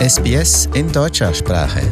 SBS 0.00 0.64
in 0.72 0.90
deutscher 0.90 1.34
Sprache. 1.34 1.82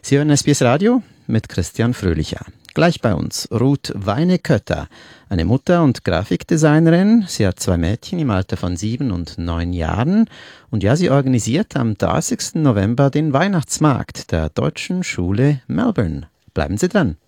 Sie 0.00 0.18
hören 0.18 0.36
SBS 0.36 0.62
Radio 0.62 1.00
mit 1.28 1.48
Christian 1.48 1.94
Fröhlicher. 1.94 2.44
Gleich 2.74 3.00
bei 3.00 3.14
uns 3.14 3.48
Ruth 3.52 3.92
Weinekötter, 3.94 4.88
eine 5.28 5.44
Mutter 5.44 5.84
und 5.84 6.04
Grafikdesignerin. 6.04 7.26
Sie 7.28 7.46
hat 7.46 7.60
zwei 7.60 7.76
Mädchen 7.76 8.18
im 8.18 8.30
Alter 8.30 8.56
von 8.56 8.76
sieben 8.76 9.12
und 9.12 9.38
neun 9.38 9.72
Jahren. 9.72 10.28
Und 10.72 10.82
ja, 10.82 10.96
sie 10.96 11.10
organisiert 11.10 11.76
am 11.76 11.96
30. 11.96 12.54
November 12.54 13.10
den 13.10 13.32
Weihnachtsmarkt 13.32 14.32
der 14.32 14.48
Deutschen 14.48 15.04
Schule 15.04 15.60
Melbourne. 15.68 16.22
Bleiben 16.54 16.76
Sie 16.76 16.88
dran. 16.88 17.18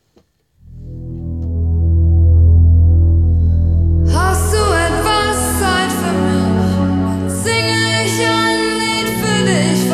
Dich 9.45 9.94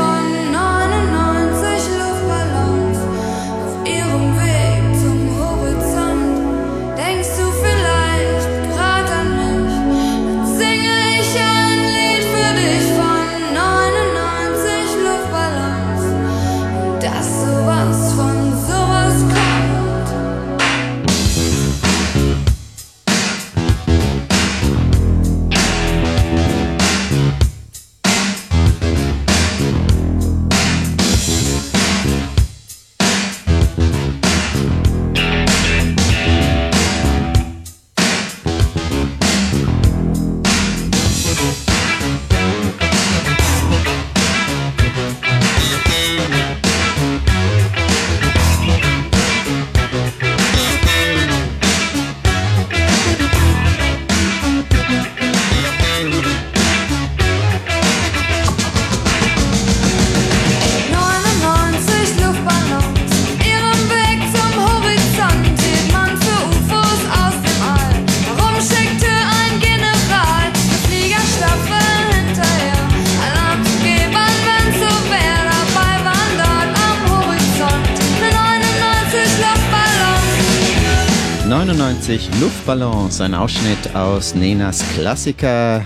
Luftballons, 83.11 83.21
ein 83.21 83.34
Ausschnitt 83.34 83.97
aus 83.97 84.34
Nenas 84.37 84.84
Klassiker. 84.94 85.84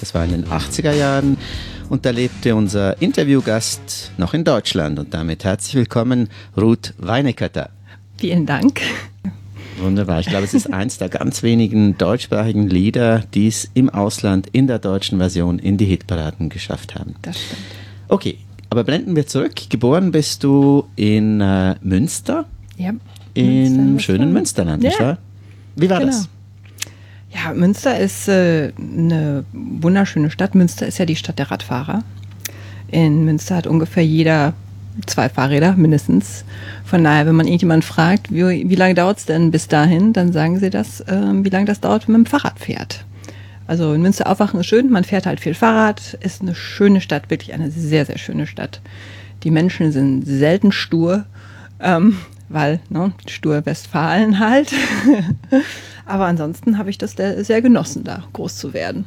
Das 0.00 0.14
war 0.14 0.24
in 0.24 0.30
den 0.30 0.44
80er 0.46 0.92
Jahren. 0.94 1.36
Und 1.90 2.06
da 2.06 2.10
lebte 2.10 2.54
unser 2.56 3.00
Interviewgast 3.02 4.12
noch 4.16 4.32
in 4.32 4.42
Deutschland. 4.44 4.98
Und 4.98 5.12
damit 5.12 5.44
herzlich 5.44 5.74
willkommen, 5.74 6.30
Ruth 6.56 6.94
Weinekötter. 6.96 7.68
Vielen 8.16 8.46
Dank. 8.46 8.80
Wunderbar. 9.82 10.20
Ich 10.20 10.26
glaube, 10.28 10.44
es 10.44 10.54
ist 10.54 10.72
eins 10.72 10.96
der 10.96 11.10
ganz 11.10 11.42
wenigen 11.42 11.98
deutschsprachigen 11.98 12.68
Lieder, 12.70 13.18
die 13.34 13.48
es 13.48 13.68
im 13.74 13.90
Ausland 13.90 14.46
in 14.52 14.66
der 14.66 14.78
deutschen 14.78 15.18
Version 15.18 15.58
in 15.58 15.76
die 15.76 15.84
Hitparaden 15.86 16.48
geschafft 16.48 16.94
haben. 16.94 17.16
Das 17.20 17.36
stimmt. 17.38 17.60
Okay, 18.08 18.38
aber 18.70 18.84
blenden 18.84 19.14
wir 19.14 19.26
zurück. 19.26 19.54
Geboren 19.68 20.10
bist 20.10 20.42
du 20.44 20.84
in 20.96 21.40
äh, 21.42 21.74
Münster, 21.82 22.46
Ja. 22.78 22.92
im 23.34 23.46
Münster, 23.46 24.00
schönen 24.00 24.32
Münster. 24.32 24.64
Münsterland, 24.64 24.82
Ja. 24.84 24.88
nicht 24.88 25.00
wahr? 25.00 25.18
Wie 25.76 25.90
war 25.90 25.98
Genau. 26.00 26.12
das? 26.12 26.28
Ja, 27.34 27.54
Münster 27.54 27.98
ist 27.98 28.28
äh, 28.28 28.72
eine 28.78 29.44
wunderschöne 29.52 30.30
Stadt. 30.30 30.54
Münster 30.54 30.86
ist 30.86 30.98
ja 30.98 31.06
die 31.06 31.16
Stadt 31.16 31.38
der 31.38 31.50
Radfahrer. 31.50 32.04
In 32.88 33.24
Münster 33.24 33.56
hat 33.56 33.66
ungefähr 33.66 34.04
jeder 34.04 34.52
zwei 35.06 35.30
Fahrräder 35.30 35.72
mindestens. 35.72 36.44
Von 36.84 37.02
daher, 37.02 37.26
wenn 37.26 37.34
man 37.34 37.46
irgendjemand 37.46 37.84
fragt, 37.84 38.30
wie, 38.30 38.68
wie 38.68 38.74
lange 38.74 38.94
dauert 38.94 39.18
es 39.18 39.24
denn 39.24 39.50
bis 39.50 39.66
dahin, 39.66 40.12
dann 40.12 40.32
sagen 40.32 40.58
sie 40.58 40.68
das, 40.68 41.02
ähm, 41.08 41.44
wie 41.44 41.48
lange 41.48 41.64
das 41.64 41.80
dauert, 41.80 42.06
wenn 42.06 42.12
man 42.12 42.20
mit 42.22 42.28
dem 42.28 42.32
Fahrrad 42.32 42.58
fährt. 42.58 43.04
Also 43.66 43.94
in 43.94 44.02
Münster 44.02 44.28
aufwachen 44.28 44.60
ist 44.60 44.66
schön, 44.66 44.90
man 44.90 45.04
fährt 45.04 45.24
halt 45.24 45.40
viel 45.40 45.54
Fahrrad, 45.54 46.18
ist 46.20 46.42
eine 46.42 46.54
schöne 46.54 47.00
Stadt, 47.00 47.30
wirklich 47.30 47.54
eine 47.54 47.70
sehr, 47.70 48.04
sehr 48.04 48.18
schöne 48.18 48.46
Stadt. 48.46 48.82
Die 49.44 49.50
Menschen 49.50 49.92
sind 49.92 50.24
selten 50.26 50.72
stur, 50.72 51.24
ähm, 51.80 52.18
weil, 52.52 52.80
ne, 52.88 53.12
stur 53.26 53.64
Westfalen 53.64 54.38
halt. 54.38 54.72
Aber 56.06 56.26
ansonsten 56.26 56.78
habe 56.78 56.90
ich 56.90 56.98
das 56.98 57.12
sehr, 57.12 57.62
genossen, 57.62 58.04
da 58.04 58.24
groß 58.32 58.56
zu 58.56 58.74
werden. 58.74 59.04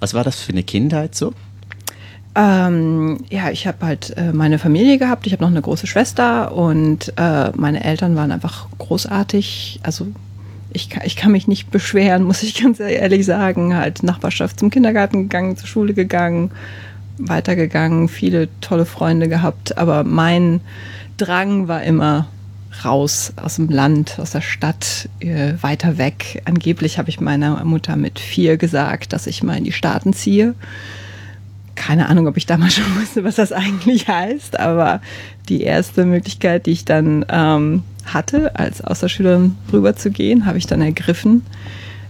Was 0.00 0.14
war 0.14 0.24
das 0.24 0.40
für 0.40 0.52
eine 0.52 0.62
Kindheit 0.62 1.14
so? 1.14 1.32
Ähm, 2.34 3.18
ja, 3.28 3.50
ich 3.50 3.66
habe 3.66 3.84
halt 3.84 4.16
äh, 4.16 4.32
meine 4.32 4.58
Familie 4.58 4.98
gehabt. 4.98 5.26
Ich 5.26 5.32
habe 5.32 5.42
noch 5.42 5.50
eine 5.50 5.60
große 5.60 5.86
Schwester 5.86 6.52
und 6.52 7.12
äh, 7.16 7.50
meine 7.54 7.84
Eltern 7.84 8.16
waren 8.16 8.32
einfach 8.32 8.68
großartig. 8.78 9.80
Also 9.82 10.06
ich 10.72 10.88
kann, 10.88 11.02
ich 11.04 11.16
kann 11.16 11.32
mich 11.32 11.46
nicht 11.46 11.70
beschweren, 11.70 12.22
muss 12.26 12.42
ich 12.42 12.60
ganz 12.60 12.80
ehrlich 12.80 13.26
sagen. 13.26 13.76
Halt 13.76 14.02
Nachbarschaft 14.02 14.60
zum 14.60 14.70
Kindergarten 14.70 15.24
gegangen, 15.24 15.56
zur 15.56 15.68
Schule 15.68 15.92
gegangen, 15.92 16.50
weitergegangen, 17.18 18.08
viele 18.08 18.48
tolle 18.60 18.86
Freunde 18.86 19.28
gehabt. 19.28 19.76
Aber 19.76 20.02
mein 20.02 20.60
Drang 21.18 21.68
war 21.68 21.82
immer 21.82 22.28
raus 22.84 23.32
aus 23.36 23.56
dem 23.56 23.68
Land, 23.68 24.18
aus 24.18 24.30
der 24.30 24.40
Stadt, 24.40 25.08
äh, 25.20 25.54
weiter 25.60 25.98
weg. 25.98 26.42
Angeblich 26.44 26.98
habe 26.98 27.10
ich 27.10 27.20
meiner 27.20 27.64
Mutter 27.64 27.96
mit 27.96 28.18
vier 28.18 28.56
gesagt, 28.56 29.12
dass 29.12 29.26
ich 29.26 29.42
mal 29.42 29.58
in 29.58 29.64
die 29.64 29.72
Staaten 29.72 30.12
ziehe 30.12 30.54
keine 31.74 32.08
Ahnung, 32.08 32.26
ob 32.28 32.36
ich 32.36 32.46
damals 32.46 32.74
schon 32.76 33.00
wusste, 33.00 33.24
was 33.24 33.36
das 33.36 33.52
eigentlich 33.52 34.08
heißt, 34.08 34.58
aber 34.58 35.00
die 35.48 35.62
erste 35.62 36.04
Möglichkeit, 36.04 36.66
die 36.66 36.72
ich 36.72 36.84
dann 36.84 37.24
ähm, 37.28 37.82
hatte, 38.06 38.56
als 38.56 38.82
Außerschülerin 38.82 39.56
rüberzugehen, 39.72 40.46
habe 40.46 40.58
ich 40.58 40.66
dann 40.66 40.80
ergriffen. 40.80 41.44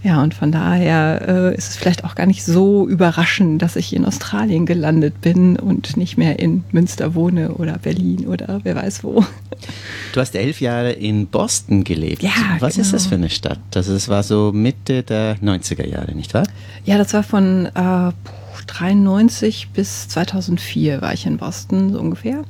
Ja, 0.03 0.21
und 0.21 0.33
von 0.33 0.51
daher 0.51 1.21
äh, 1.27 1.55
ist 1.55 1.69
es 1.69 1.77
vielleicht 1.77 2.03
auch 2.03 2.15
gar 2.15 2.25
nicht 2.25 2.43
so 2.43 2.87
überraschend, 2.87 3.61
dass 3.61 3.77
ich 3.77 3.95
in 3.95 4.03
Australien 4.03 4.65
gelandet 4.65 5.21
bin 5.21 5.57
und 5.57 5.95
nicht 5.95 6.17
mehr 6.17 6.39
in 6.39 6.65
Münster 6.71 7.15
wohne 7.15 7.53
oder 7.53 7.77
Berlin 7.77 8.27
oder 8.27 8.59
wer 8.63 8.75
weiß 8.75 9.05
wo. 9.05 9.25
Du 10.11 10.19
hast 10.19 10.35
elf 10.35 10.59
Jahre 10.59 10.91
in 10.91 11.27
Boston 11.27 11.85
gelebt. 11.85 12.21
Ja, 12.21 12.31
Was 12.59 12.77
ist 12.77 12.87
genau. 12.87 12.91
das 12.91 13.05
für 13.07 13.15
eine 13.15 13.29
Stadt? 13.29 13.59
Also 13.75 13.93
es 13.93 14.09
war 14.09 14.23
so 14.23 14.51
Mitte 14.53 15.03
der 15.03 15.37
90er 15.37 15.87
Jahre, 15.87 16.13
nicht 16.13 16.33
wahr? 16.33 16.47
Ja, 16.83 16.97
das 16.97 17.13
war 17.13 17.23
von 17.23 17.67
äh, 17.67 18.11
93 18.67 19.69
bis 19.73 20.07
2004 20.09 21.01
war 21.01 21.13
ich 21.13 21.25
in 21.25 21.37
Boston, 21.37 21.93
so 21.93 21.99
ungefähr. 21.99 22.43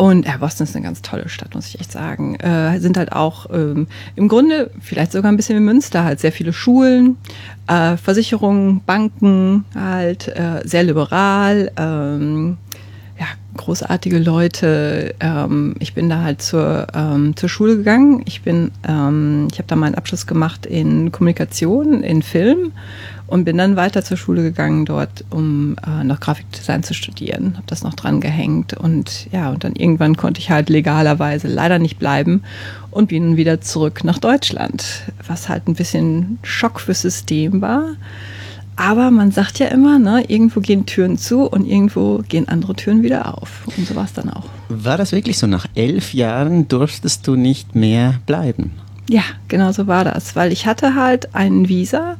Und 0.00 0.24
ja, 0.24 0.38
Boston 0.38 0.64
ist 0.64 0.74
eine 0.74 0.82
ganz 0.82 1.02
tolle 1.02 1.28
Stadt, 1.28 1.54
muss 1.54 1.66
ich 1.66 1.78
echt 1.78 1.92
sagen. 1.92 2.36
Äh, 2.36 2.80
sind 2.80 2.96
halt 2.96 3.12
auch 3.12 3.50
ähm, 3.52 3.86
im 4.16 4.28
Grunde 4.28 4.70
vielleicht 4.80 5.12
sogar 5.12 5.30
ein 5.30 5.36
bisschen 5.36 5.58
wie 5.58 5.62
Münster, 5.62 6.04
halt 6.04 6.20
sehr 6.20 6.32
viele 6.32 6.54
Schulen, 6.54 7.18
äh, 7.66 7.98
Versicherungen, 7.98 8.80
Banken, 8.86 9.66
halt 9.74 10.28
äh, 10.28 10.62
sehr 10.64 10.84
liberal. 10.84 11.70
Ähm, 11.76 12.56
ja, 13.18 13.26
großartige 13.58 14.20
Leute. 14.20 15.14
Ähm, 15.20 15.74
ich 15.80 15.92
bin 15.92 16.08
da 16.08 16.22
halt 16.22 16.40
zur, 16.40 16.86
ähm, 16.94 17.36
zur 17.36 17.50
Schule 17.50 17.76
gegangen. 17.76 18.22
Ich 18.24 18.40
ähm, 18.46 19.48
ich 19.52 19.58
habe 19.58 19.68
da 19.68 19.76
meinen 19.76 19.96
Abschluss 19.96 20.26
gemacht 20.26 20.64
in 20.64 21.12
Kommunikation, 21.12 22.02
in 22.02 22.22
Film 22.22 22.72
und 23.30 23.44
bin 23.44 23.56
dann 23.56 23.76
weiter 23.76 24.02
zur 24.04 24.16
Schule 24.16 24.42
gegangen 24.42 24.84
dort, 24.84 25.24
um 25.30 25.76
äh, 25.86 26.02
noch 26.02 26.18
Grafikdesign 26.18 26.82
zu 26.82 26.94
studieren. 26.94 27.54
Habe 27.54 27.66
das 27.68 27.84
noch 27.84 27.94
dran 27.94 28.20
gehängt 28.20 28.74
und 28.74 29.28
ja, 29.30 29.50
und 29.50 29.62
dann 29.62 29.76
irgendwann 29.76 30.16
konnte 30.16 30.40
ich 30.40 30.50
halt 30.50 30.68
legalerweise 30.68 31.46
leider 31.46 31.78
nicht 31.78 31.98
bleiben 31.98 32.42
und 32.90 33.08
bin 33.08 33.36
wieder 33.36 33.60
zurück 33.60 34.02
nach 34.02 34.18
Deutschland, 34.18 35.04
was 35.26 35.48
halt 35.48 35.68
ein 35.68 35.74
bisschen 35.74 36.40
Schock 36.42 36.80
fürs 36.80 37.02
System 37.02 37.62
war. 37.62 37.92
Aber 38.74 39.12
man 39.12 39.30
sagt 39.30 39.60
ja 39.60 39.68
immer, 39.68 39.98
ne, 39.98 40.24
irgendwo 40.26 40.60
gehen 40.60 40.86
Türen 40.86 41.16
zu 41.16 41.42
und 41.42 41.66
irgendwo 41.66 42.24
gehen 42.28 42.48
andere 42.48 42.74
Türen 42.74 43.02
wieder 43.02 43.36
auf. 43.38 43.62
Und 43.76 43.86
so 43.86 43.94
war 43.94 44.06
es 44.06 44.12
dann 44.12 44.30
auch. 44.30 44.46
War 44.68 44.96
das 44.96 45.12
wirklich 45.12 45.38
so? 45.38 45.46
Nach 45.46 45.66
elf 45.74 46.14
Jahren 46.14 46.66
durftest 46.66 47.26
du 47.28 47.36
nicht 47.36 47.76
mehr 47.76 48.14
bleiben? 48.26 48.72
Ja, 49.08 49.22
genau 49.48 49.72
so 49.72 49.86
war 49.86 50.04
das, 50.04 50.34
weil 50.34 50.52
ich 50.52 50.66
hatte 50.66 50.94
halt 50.94 51.34
einen 51.34 51.68
Visa 51.68 52.16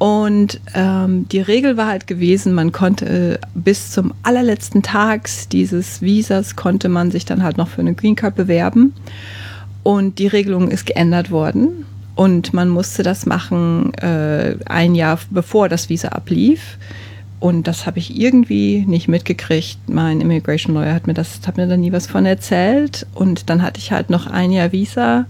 Und 0.00 0.62
ähm, 0.74 1.28
die 1.28 1.42
Regel 1.42 1.76
war 1.76 1.88
halt 1.88 2.06
gewesen, 2.06 2.54
man 2.54 2.72
konnte 2.72 3.38
bis 3.54 3.90
zum 3.90 4.14
allerletzten 4.22 4.82
Tag 4.82 5.28
dieses 5.52 6.00
Visas 6.00 6.56
konnte 6.56 6.88
man 6.88 7.10
sich 7.10 7.26
dann 7.26 7.42
halt 7.42 7.58
noch 7.58 7.68
für 7.68 7.82
eine 7.82 7.92
Green 7.92 8.16
Card 8.16 8.34
bewerben. 8.34 8.94
Und 9.82 10.18
die 10.18 10.26
Regelung 10.26 10.70
ist 10.70 10.86
geändert 10.86 11.30
worden. 11.30 11.84
Und 12.14 12.54
man 12.54 12.70
musste 12.70 13.02
das 13.02 13.26
machen 13.26 13.92
äh, 13.96 14.56
ein 14.64 14.94
Jahr 14.94 15.18
bevor 15.28 15.68
das 15.68 15.90
Visa 15.90 16.08
ablief. 16.08 16.78
Und 17.38 17.66
das 17.66 17.84
habe 17.84 17.98
ich 17.98 18.18
irgendwie 18.18 18.86
nicht 18.86 19.06
mitgekriegt. 19.06 19.86
Mein 19.86 20.22
Immigration 20.22 20.76
Lawyer 20.76 20.94
hat 20.94 21.08
mir 21.08 21.14
das, 21.14 21.40
hat 21.46 21.58
mir 21.58 21.66
da 21.66 21.76
nie 21.76 21.92
was 21.92 22.06
von 22.06 22.24
erzählt. 22.24 23.06
Und 23.12 23.50
dann 23.50 23.60
hatte 23.60 23.78
ich 23.78 23.92
halt 23.92 24.08
noch 24.08 24.26
ein 24.26 24.50
Jahr 24.50 24.72
Visa 24.72 25.26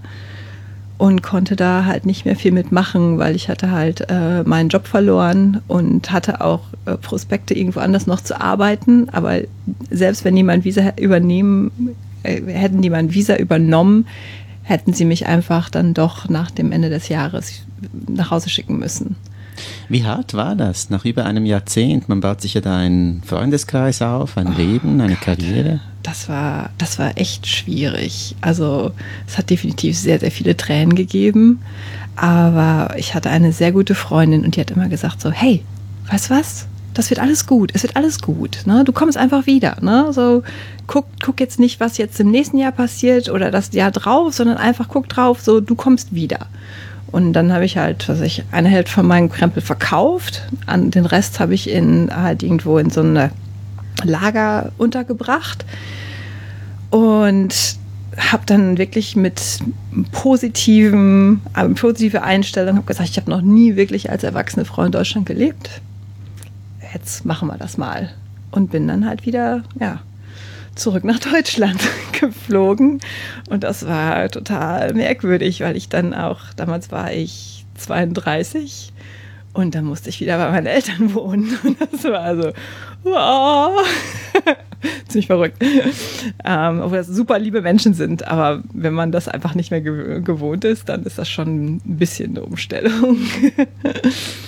und 1.01 1.23
konnte 1.23 1.57
da 1.57 1.87
halt 1.87 2.05
nicht 2.05 2.27
mehr 2.27 2.37
viel 2.37 2.53
mitmachen, 2.53 3.17
weil 3.17 3.35
ich 3.35 3.49
hatte 3.49 3.71
halt 3.71 4.05
äh, 4.11 4.43
meinen 4.43 4.69
Job 4.69 4.87
verloren 4.87 5.63
und 5.67 6.13
hatte 6.13 6.43
auch 6.43 6.61
äh, 6.85 6.99
Prospekte 6.99 7.55
irgendwo 7.55 7.81
anders 7.81 8.07
noch 8.07 8.21
zu 8.21 8.39
arbeiten. 8.39 9.09
Aber 9.09 9.39
selbst 9.91 10.27
wenn 10.27 10.45
mein 10.45 10.63
Visa 10.63 10.93
übernehmen, 11.01 11.97
äh, 12.23 12.43
hätten 12.43 12.83
die 12.83 12.91
mein 12.91 13.15
Visa 13.15 13.37
übernommen, 13.37 14.09
hätten 14.63 14.93
sie 14.93 15.07
mich 15.07 15.27
einfach 15.27 15.71
dann 15.71 15.95
doch 15.95 16.29
nach 16.29 16.51
dem 16.51 16.71
Ende 16.71 16.91
des 16.91 17.09
Jahres 17.09 17.63
nach 18.07 18.31
Hause 18.31 18.51
schicken 18.51 18.79
müssen. 18.79 19.17
Wie 19.89 20.05
hart 20.05 20.35
war 20.35 20.55
das? 20.55 20.91
Nach 20.91 21.05
über 21.05 21.25
einem 21.25 21.47
Jahrzehnt, 21.47 22.09
man 22.09 22.21
baut 22.21 22.41
sich 22.41 22.55
ja 22.55 22.61
da 22.61 22.77
einen 22.77 23.23
Freundeskreis 23.25 24.03
auf, 24.03 24.37
ein 24.37 24.49
oh, 24.49 24.57
Leben, 24.57 25.01
eine 25.01 25.15
Gott. 25.15 25.23
Karriere 25.23 25.81
das 26.03 26.29
war, 26.29 26.71
das 26.79 26.99
war 26.99 27.17
echt 27.17 27.47
schwierig. 27.47 28.37
Also 28.41 28.93
es 29.27 29.39
hat 29.39 29.51
definitiv 29.51 29.99
sehr, 29.99 30.19
sehr 30.19 30.31
viele 30.31 30.57
Tränen 30.57 30.95
gegeben. 30.95 31.61
Aber 32.17 32.95
ich 32.97 33.15
hatte 33.15 33.31
eine 33.31 33.53
sehr 33.53 33.73
gute 33.73 33.95
Freundin 33.95 34.45
und 34.45 34.57
die 34.57 34.61
hat 34.61 34.71
immer 34.71 34.89
gesagt 34.89 35.21
so, 35.21 35.31
hey, 35.31 35.63
weißt 36.11 36.31
du 36.31 36.35
was? 36.35 36.67
Das 36.93 37.09
wird 37.09 37.21
alles 37.21 37.47
gut, 37.47 37.71
es 37.73 37.83
wird 37.83 37.97
alles 37.97 38.21
gut. 38.21 38.63
Ne? 38.67 38.83
Du 38.85 38.93
kommst 38.93 39.17
einfach 39.17 39.47
wieder. 39.47 39.77
Ne? 39.81 40.13
So, 40.13 40.43
guck, 40.87 41.07
guck 41.23 41.41
jetzt 41.41 41.61
nicht, 41.61 41.79
was 41.79 41.99
jetzt 41.99 42.19
im 42.19 42.31
nächsten 42.31 42.59
Jahr 42.59 42.73
passiert 42.73 43.29
oder 43.29 43.51
das 43.51 43.73
Jahr 43.73 43.93
drauf, 43.93 44.35
sondern 44.35 44.57
einfach 44.57 44.89
guck 44.89 45.09
drauf, 45.09 45.41
so 45.41 45.61
du 45.61 45.77
kommst 45.77 46.15
wieder. 46.15 46.47
Und 47.13 47.33
dann 47.33 47.53
habe 47.53 47.65
ich 47.65 47.77
halt, 47.77 48.09
was 48.09 48.21
ich, 48.21 48.45
eine 48.53 48.69
Hälfte 48.69 48.93
von 48.93 49.07
meinem 49.07 49.31
Krempel 49.31 49.63
verkauft. 49.63 50.43
An 50.67 50.91
den 50.91 51.07
Rest 51.07 51.41
habe 51.41 51.55
ich 51.55 51.69
in 51.69 52.11
halt 52.15 52.43
irgendwo 52.43 52.79
in 52.79 52.91
so 52.91 53.01
eine 53.01 53.31
Lager 54.05 54.73
untergebracht 54.79 55.65
und 56.91 57.77
habe 58.17 58.43
dann 58.47 58.79
wirklich 58.79 59.17
mit 59.17 59.41
positiven, 60.13 61.41
äh, 61.57 61.69
positive 61.69 62.23
Einstellung 62.23 62.77
habe 62.77 62.87
gesagt, 62.87 63.09
ich 63.09 63.17
habe 63.17 63.31
noch 63.31 63.43
nie 63.43 63.77
wirklich 63.77 64.11
als 64.11 64.25
erwachsene 64.25 64.65
Frau 64.65 64.83
in 64.83 64.93
Deutschland 64.93 65.27
gelebt. 65.27 65.81
Jetzt 66.93 67.25
machen 67.25 67.49
wir 67.49 67.57
das 67.57 67.79
mal 67.79 68.11
und 68.51 68.71
bin 68.71 68.89
dann 68.89 69.07
halt 69.07 69.27
wieder 69.27 69.63
ja 69.79 70.01
zurück 70.81 71.05
nach 71.05 71.19
Deutschland 71.19 71.81
geflogen 72.21 73.01
und 73.51 73.65
das 73.65 73.87
war 73.87 74.29
total 74.31 74.95
merkwürdig, 74.95 75.61
weil 75.61 75.77
ich 75.77 75.89
dann 75.89 76.15
auch 76.15 76.41
damals 76.57 76.91
war 76.91 77.13
ich 77.13 77.67
32 77.77 78.93
und 79.53 79.75
dann 79.75 79.85
musste 79.85 80.11
ich 80.11 80.21
wieder 80.21 80.39
bei 80.39 80.51
meinen 80.51 80.67
Eltern 80.67 81.13
wohnen. 81.13 81.59
Und 81.65 81.77
das 81.81 82.05
war 82.05 82.37
so, 82.37 82.53
wow. 83.03 83.81
Ziemlich 85.09 85.27
verrückt. 85.27 85.63
Ähm, 86.45 86.81
obwohl 86.81 86.99
das 86.99 87.09
super 87.09 87.39
liebe 87.39 87.61
Menschen 87.61 87.93
sind, 87.93 88.29
aber 88.29 88.63
wenn 88.73 88.95
man 88.95 89.11
das 89.11 89.27
einfach 89.27 89.57
nicht 89.57 89.73
mehr 89.73 89.81
gewohnt 89.81 90.65
ist, 90.65 90.89
dann 90.89 91.03
ist 91.03 91.19
das 91.19 91.29
schon 91.29 91.77
ein 91.77 91.81
bisschen 91.85 92.37
eine 92.37 92.45
Umstellung. 92.45 93.19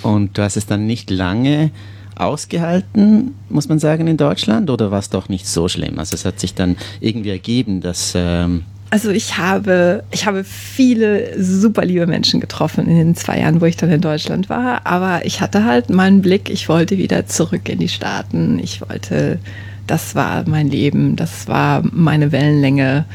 Und 0.03 0.37
du 0.37 0.41
hast 0.41 0.55
es 0.55 0.65
dann 0.65 0.85
nicht 0.87 1.09
lange 1.09 1.71
ausgehalten, 2.15 3.35
muss 3.49 3.69
man 3.69 3.79
sagen, 3.79 4.07
in 4.07 4.17
Deutschland 4.17 4.69
oder 4.69 4.91
war 4.91 4.99
es 4.99 5.09
doch 5.09 5.29
nicht 5.29 5.47
so 5.47 5.67
schlimm? 5.67 5.99
Also 5.99 6.15
es 6.15 6.25
hat 6.25 6.39
sich 6.39 6.53
dann 6.53 6.77
irgendwie 6.99 7.29
ergeben, 7.29 7.81
dass 7.81 8.13
ähm, 8.15 8.63
also 8.93 9.09
ich 9.09 9.39
habe, 9.39 10.03
ich 10.11 10.27
habe 10.27 10.43
viele 10.43 11.41
super 11.41 11.83
liebe 11.83 12.05
Menschen 12.05 12.39
getroffen 12.39 12.85
in 12.85 12.95
den 12.95 13.15
zwei 13.15 13.39
Jahren, 13.39 13.59
wo 13.59 13.65
ich 13.65 13.75
dann 13.75 13.91
in 13.91 14.01
Deutschland 14.01 14.49
war. 14.49 14.85
Aber 14.85 15.25
ich 15.25 15.41
hatte 15.41 15.65
halt 15.65 15.89
meinen 15.89 16.21
Blick, 16.21 16.47
ich 16.51 16.69
wollte 16.69 16.99
wieder 16.99 17.25
zurück 17.25 17.67
in 17.69 17.79
die 17.79 17.87
Staaten. 17.87 18.59
Ich 18.59 18.87
wollte, 18.87 19.39
das 19.87 20.13
war 20.13 20.47
mein 20.47 20.69
Leben, 20.69 21.15
das 21.15 21.47
war 21.47 21.81
meine 21.91 22.31
Wellenlänge. 22.31 23.05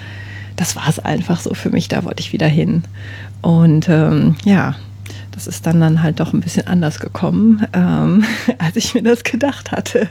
Das 0.56 0.74
war 0.74 0.88
es 0.88 0.98
einfach 0.98 1.38
so 1.38 1.54
für 1.54 1.70
mich, 1.70 1.86
da 1.86 2.02
wollte 2.02 2.22
ich 2.22 2.32
wieder 2.32 2.48
hin. 2.48 2.82
Und 3.40 3.88
ähm, 3.88 4.34
ja, 4.44 4.74
das 5.38 5.46
ist 5.46 5.66
dann, 5.66 5.78
dann 5.78 6.02
halt 6.02 6.18
doch 6.18 6.32
ein 6.32 6.40
bisschen 6.40 6.66
anders 6.66 6.98
gekommen, 6.98 7.64
ähm, 7.72 8.24
als 8.58 8.74
ich 8.74 8.92
mir 8.94 9.04
das 9.04 9.22
gedacht 9.22 9.70
hatte. 9.70 10.08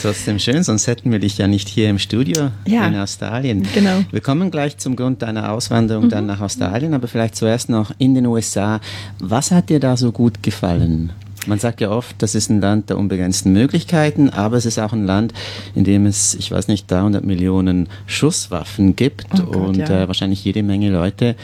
Trotzdem 0.00 0.38
schön, 0.38 0.62
sonst 0.62 0.86
hätten 0.86 1.12
wir 1.12 1.18
dich 1.18 1.36
ja 1.36 1.46
nicht 1.46 1.68
hier 1.68 1.90
im 1.90 1.98
Studio 1.98 2.48
ja, 2.66 2.86
in 2.86 2.96
Australien. 2.96 3.68
Genau. 3.74 4.04
Wir 4.10 4.22
kommen 4.22 4.50
gleich 4.50 4.78
zum 4.78 4.96
Grund 4.96 5.20
deiner 5.20 5.52
Auswanderung 5.52 6.04
mhm. 6.04 6.08
dann 6.08 6.24
nach 6.24 6.40
Australien, 6.40 6.94
aber 6.94 7.08
vielleicht 7.08 7.36
zuerst 7.36 7.68
noch 7.68 7.92
in 7.98 8.14
den 8.14 8.24
USA. 8.24 8.80
Was 9.18 9.50
hat 9.50 9.68
dir 9.68 9.80
da 9.80 9.98
so 9.98 10.12
gut 10.12 10.42
gefallen? 10.42 11.12
Man 11.46 11.58
sagt 11.58 11.82
ja 11.82 11.90
oft, 11.90 12.16
das 12.22 12.34
ist 12.34 12.48
ein 12.48 12.62
Land 12.62 12.88
der 12.88 12.96
unbegrenzten 12.96 13.52
Möglichkeiten, 13.52 14.30
aber 14.30 14.56
es 14.56 14.64
ist 14.64 14.78
auch 14.78 14.94
ein 14.94 15.04
Land, 15.04 15.34
in 15.74 15.84
dem 15.84 16.06
es, 16.06 16.34
ich 16.34 16.50
weiß 16.50 16.68
nicht, 16.68 16.90
300 16.90 17.22
Millionen 17.22 17.90
Schusswaffen 18.06 18.96
gibt 18.96 19.26
oh 19.34 19.42
Gott, 19.42 19.56
und 19.56 19.76
ja. 19.76 20.04
äh, 20.04 20.08
wahrscheinlich 20.08 20.42
jede 20.42 20.62
Menge 20.62 20.88
Leute, 20.88 21.36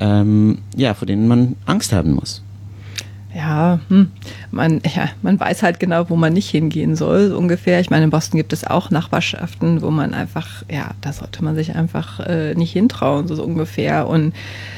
ähm, 0.00 0.58
ja, 0.76 0.94
vor 0.94 1.06
denen 1.06 1.28
man 1.28 1.56
Angst 1.66 1.92
haben 1.92 2.12
muss. 2.12 2.42
Ja, 3.36 3.80
hm. 3.88 4.12
man, 4.50 4.80
ja, 4.94 5.10
man 5.20 5.38
weiß 5.38 5.62
halt 5.62 5.78
genau, 5.78 6.08
wo 6.08 6.16
man 6.16 6.32
nicht 6.32 6.48
hingehen 6.48 6.96
soll, 6.96 7.28
so 7.28 7.36
ungefähr. 7.36 7.80
Ich 7.80 7.90
meine, 7.90 8.04
in 8.04 8.10
Boston 8.10 8.38
gibt 8.38 8.54
es 8.54 8.66
auch 8.66 8.90
Nachbarschaften, 8.90 9.82
wo 9.82 9.90
man 9.90 10.14
einfach, 10.14 10.62
ja, 10.70 10.92
da 11.02 11.12
sollte 11.12 11.44
man 11.44 11.54
sich 11.54 11.74
einfach 11.74 12.20
äh, 12.20 12.54
nicht 12.54 12.72
hintrauen, 12.72 13.28
so, 13.28 13.34
so, 13.34 13.44
ungefähr. 13.44 14.08
Und 14.08 14.32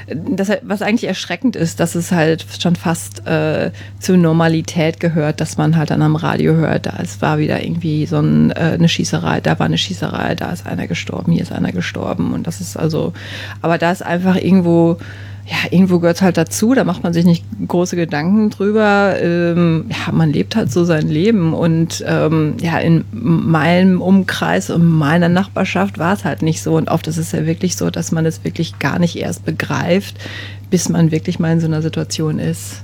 das, 0.09 0.51
was 0.63 0.83
eigentlich 0.83 1.07
erschreckend 1.07 1.55
ist, 1.55 1.79
dass 1.79 1.95
es 1.95 2.11
halt 2.11 2.45
schon 2.59 2.75
fast 2.75 3.25
äh, 3.29 3.71
zur 4.01 4.17
Normalität 4.17 4.99
gehört, 4.99 5.41
dass 5.41 5.57
man 5.57 5.77
halt 5.77 5.91
dann 5.91 6.03
am 6.03 6.17
Radio 6.17 6.55
hört, 6.55 6.87
da 6.87 6.99
es 7.01 7.23
war 7.23 7.39
wieder 7.39 7.63
irgendwie 7.63 8.07
so 8.07 8.19
ein, 8.19 8.51
äh, 8.51 8.73
eine 8.75 8.89
Schießerei, 8.89 9.41
da 9.41 9.57
war 9.61 9.67
eine 9.67 9.79
Schießerei, 9.79 10.35
da 10.35 10.51
ist 10.51 10.67
einer 10.67 10.89
gestorben, 10.89 11.31
hier 11.31 11.43
ist 11.43 11.53
einer 11.53 11.71
gestorben. 11.71 12.33
Und 12.33 12.49
das 12.49 12.61
ist 12.61 12.77
also, 12.77 13.13
aber 13.63 13.79
da 13.79 13.93
ist 13.93 14.05
einfach 14.05 14.35
irgendwo 14.35 14.99
ja, 15.49 15.57
irgendwo 15.71 15.99
gehört 15.99 16.17
es 16.17 16.23
halt 16.23 16.37
dazu, 16.37 16.75
da 16.75 16.85
macht 16.85 17.03
man 17.03 17.15
sich 17.15 17.25
nicht 17.25 17.43
große 17.67 17.97
Gedanken 17.97 18.51
drüber. 18.51 19.17
Ähm, 19.19 19.87
ja, 19.89 20.13
man 20.13 20.31
lebt 20.31 20.55
halt 20.57 20.71
so 20.71 20.85
sein 20.85 21.09
Leben 21.09 21.55
und 21.55 22.05
ähm, 22.07 22.55
ja, 22.61 22.79
in 22.79 23.05
meinem 23.13 24.03
Umkreis 24.03 24.69
und 24.69 24.85
meiner 24.85 25.31
Nachbarschaft 25.31 25.99
war 25.99 26.13
es 26.13 26.25
halt 26.25 26.43
nicht 26.43 26.63
so. 26.63 26.77
Und 26.77 26.91
oft 26.91 27.07
ist 27.07 27.17
es 27.17 27.33
ja 27.33 27.47
wirklich 27.47 27.77
so, 27.77 27.89
dass 27.89 28.13
man 28.13 28.27
es 28.27 28.45
wirklich 28.45 28.79
gar 28.79 28.99
nicht 28.99 29.17
erst 29.17 29.47
begreift, 29.47 30.17
bis 30.69 30.91
man 30.91 31.13
wirklich 31.13 31.39
mal 31.39 31.53
in 31.53 31.61
so 31.61 31.67
einer 31.67 31.81
Situation 31.81 32.39
ist. 32.39 32.83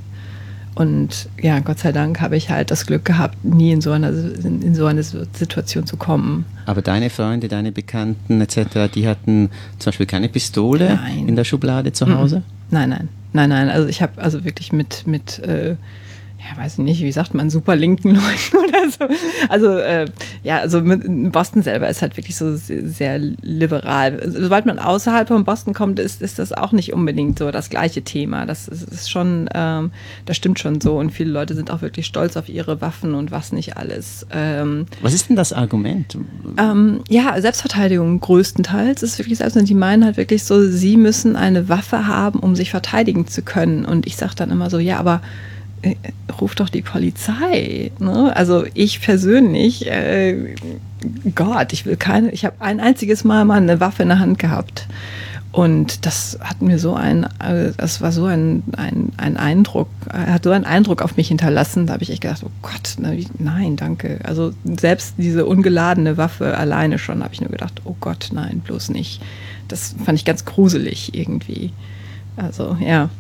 Und 0.75 1.29
ja, 1.41 1.61
Gott 1.61 1.79
sei 1.79 1.93
Dank 1.93 2.21
habe 2.21 2.37
ich 2.37 2.51
halt 2.51 2.71
das 2.71 2.87
Glück 2.87 3.05
gehabt, 3.05 3.45
nie 3.45 3.73
in 3.73 3.81
so, 3.81 3.93
einer, 3.93 4.09
in, 4.09 4.63
in, 4.63 4.75
so 4.75 4.87
eine 4.87 5.03
Situation 5.03 5.87
zu 5.87 5.97
kommen. 5.97 6.47
Aber 6.67 6.83
deine 6.83 7.11
Freunde, 7.11 7.47
deine 7.47 7.71
Bekannten 7.71 8.41
etc., 8.41 8.93
die 8.93 9.07
hatten 9.07 9.51
zum 9.79 9.91
Beispiel 9.91 10.07
keine 10.07 10.29
Pistole 10.29 10.97
nein. 10.97 11.29
in 11.29 11.37
der 11.37 11.45
Schublade 11.45 11.93
zu 11.93 12.13
Hause? 12.13 12.43
Nein, 12.71 12.89
nein, 12.91 13.09
nein, 13.33 13.49
nein. 13.49 13.69
Also 13.69 13.89
ich 13.89 14.03
habe 14.03 14.21
also 14.21 14.45
wirklich 14.45 14.73
mit, 14.73 15.07
mit 15.07 15.39
äh, 15.41 15.77
ja, 16.45 16.63
weiß 16.63 16.79
nicht, 16.79 17.01
wie 17.01 17.13
sagt 17.13 17.33
man, 17.33 17.49
super 17.49 17.75
linken 17.75 18.11
Leuten 18.11 18.57
oder 18.69 18.91
so. 18.91 19.07
Also, 19.49 19.79
äh, 19.79 20.07
ja, 20.43 20.59
also 20.59 20.83
Boston 20.85 21.63
selber 21.63 21.89
ist 21.89 22.03
halt 22.03 22.17
wirklich 22.17 22.37
so 22.37 22.55
sehr, 22.57 22.87
sehr 22.87 23.19
liberal. 23.19 24.21
Sobald 24.31 24.67
man 24.67 24.79
außerhalb 24.79 25.29
von 25.29 25.45
Boston 25.45 25.73
kommt, 25.73 25.99
ist, 25.99 26.21
ist 26.21 26.39
das 26.39 26.53
auch 26.53 26.73
nicht 26.73 26.93
unbedingt 26.93 27.39
so 27.39 27.51
das 27.51 27.71
gleiche 27.71 28.03
Thema. 28.03 28.45
Das 28.45 28.69
ist, 28.69 28.83
ist 28.83 29.11
schon, 29.11 29.49
ähm, 29.55 29.91
das 30.27 30.37
stimmt 30.37 30.59
schon 30.59 30.81
so. 30.81 30.99
Und 30.99 31.11
viele 31.11 31.31
Leute 31.31 31.55
sind 31.55 31.71
auch 31.71 31.81
wirklich 31.81 32.07
stolz 32.07 32.37
auf 32.37 32.49
ihre 32.51 32.81
Waffen 32.83 33.15
und 33.15 33.31
was 33.31 33.53
nicht 33.53 33.79
alles. 33.79 34.27
Ähm, 34.31 34.87
was 35.01 35.15
ist 35.15 35.31
denn 35.31 35.37
das 35.37 35.55
Argument? 35.55 36.19
Ähm, 36.59 37.01
ja, 37.09 37.41
Selbstverteidigung 37.41 38.21
größtenteils 38.21 39.03
ist 39.03 39.19
wirklich 39.19 39.39
selbst, 39.39 39.57
und 39.57 39.69
die 39.69 39.75
meinen 39.75 40.05
halt 40.05 40.19
wirklich 40.19 40.45
so, 40.45 40.69
sie 40.69 40.99
müssen 40.99 41.37
eine 41.37 41.71
Waffe 41.71 42.07
haben, 42.07 42.41
um 42.41 42.55
sich 42.55 42.71
verteidigen 42.71 43.27
zu 43.27 43.41
können. 43.41 43.87
Und 43.87 44.07
ich 44.07 44.17
sage 44.17 44.35
dann 44.37 44.51
immer 44.51 44.69
so, 44.69 44.79
ja, 44.79 44.99
aber 44.99 45.23
ruf 46.41 46.55
doch 46.55 46.69
die 46.69 46.83
Polizei. 46.83 47.91
Ne? 47.99 48.35
Also 48.37 48.65
ich 48.75 49.01
persönlich, 49.01 49.87
äh, 49.87 50.55
Gott, 51.35 51.73
ich 51.73 51.87
will 51.87 51.97
keine, 51.97 52.31
ich 52.31 52.45
habe 52.45 52.57
ein 52.61 52.81
einziges 52.81 53.25
Mal 53.25 53.45
mal 53.45 53.57
eine 53.57 53.81
Waffe 53.81 54.03
in 54.03 54.09
der 54.09 54.19
Hand 54.19 54.39
gehabt. 54.39 54.87
Und 55.55 56.05
das 56.05 56.37
hat 56.41 56.63
mir 56.63 56.81
so 56.81 56.95
ein, 56.95 57.25
äh, 57.39 57.71
das 57.77 58.01
war 58.01 58.11
so 58.11 58.25
ein, 58.25 58.65
ein, 58.77 59.13
ein 59.17 59.37
Eindruck, 59.37 59.89
hat 60.13 60.43
so 60.43 60.51
einen 60.51 60.65
Eindruck 60.65 61.01
auf 61.01 61.17
mich 61.17 61.29
hinterlassen. 61.29 61.87
Da 61.87 61.93
habe 61.93 62.03
ich 62.03 62.11
echt 62.11 62.23
gedacht, 62.23 62.43
oh 62.45 62.51
Gott, 62.61 62.97
nein, 62.99 63.77
danke. 63.77 64.19
Also 64.25 64.53
selbst 64.65 65.15
diese 65.17 65.47
ungeladene 65.47 66.17
Waffe 66.17 66.59
alleine 66.59 66.99
schon, 66.99 67.23
habe 67.23 67.35
ich 67.35 67.41
nur 67.41 67.51
gedacht, 67.51 67.83
oh 67.85 67.95
Gott, 68.01 68.31
nein, 68.33 68.63
bloß 68.65 68.89
nicht. 68.89 69.23
Das 69.69 69.95
fand 70.05 70.19
ich 70.19 70.25
ganz 70.25 70.45
gruselig 70.45 71.15
irgendwie. 71.15 71.73
Also 72.37 72.77
ja. 72.81 73.11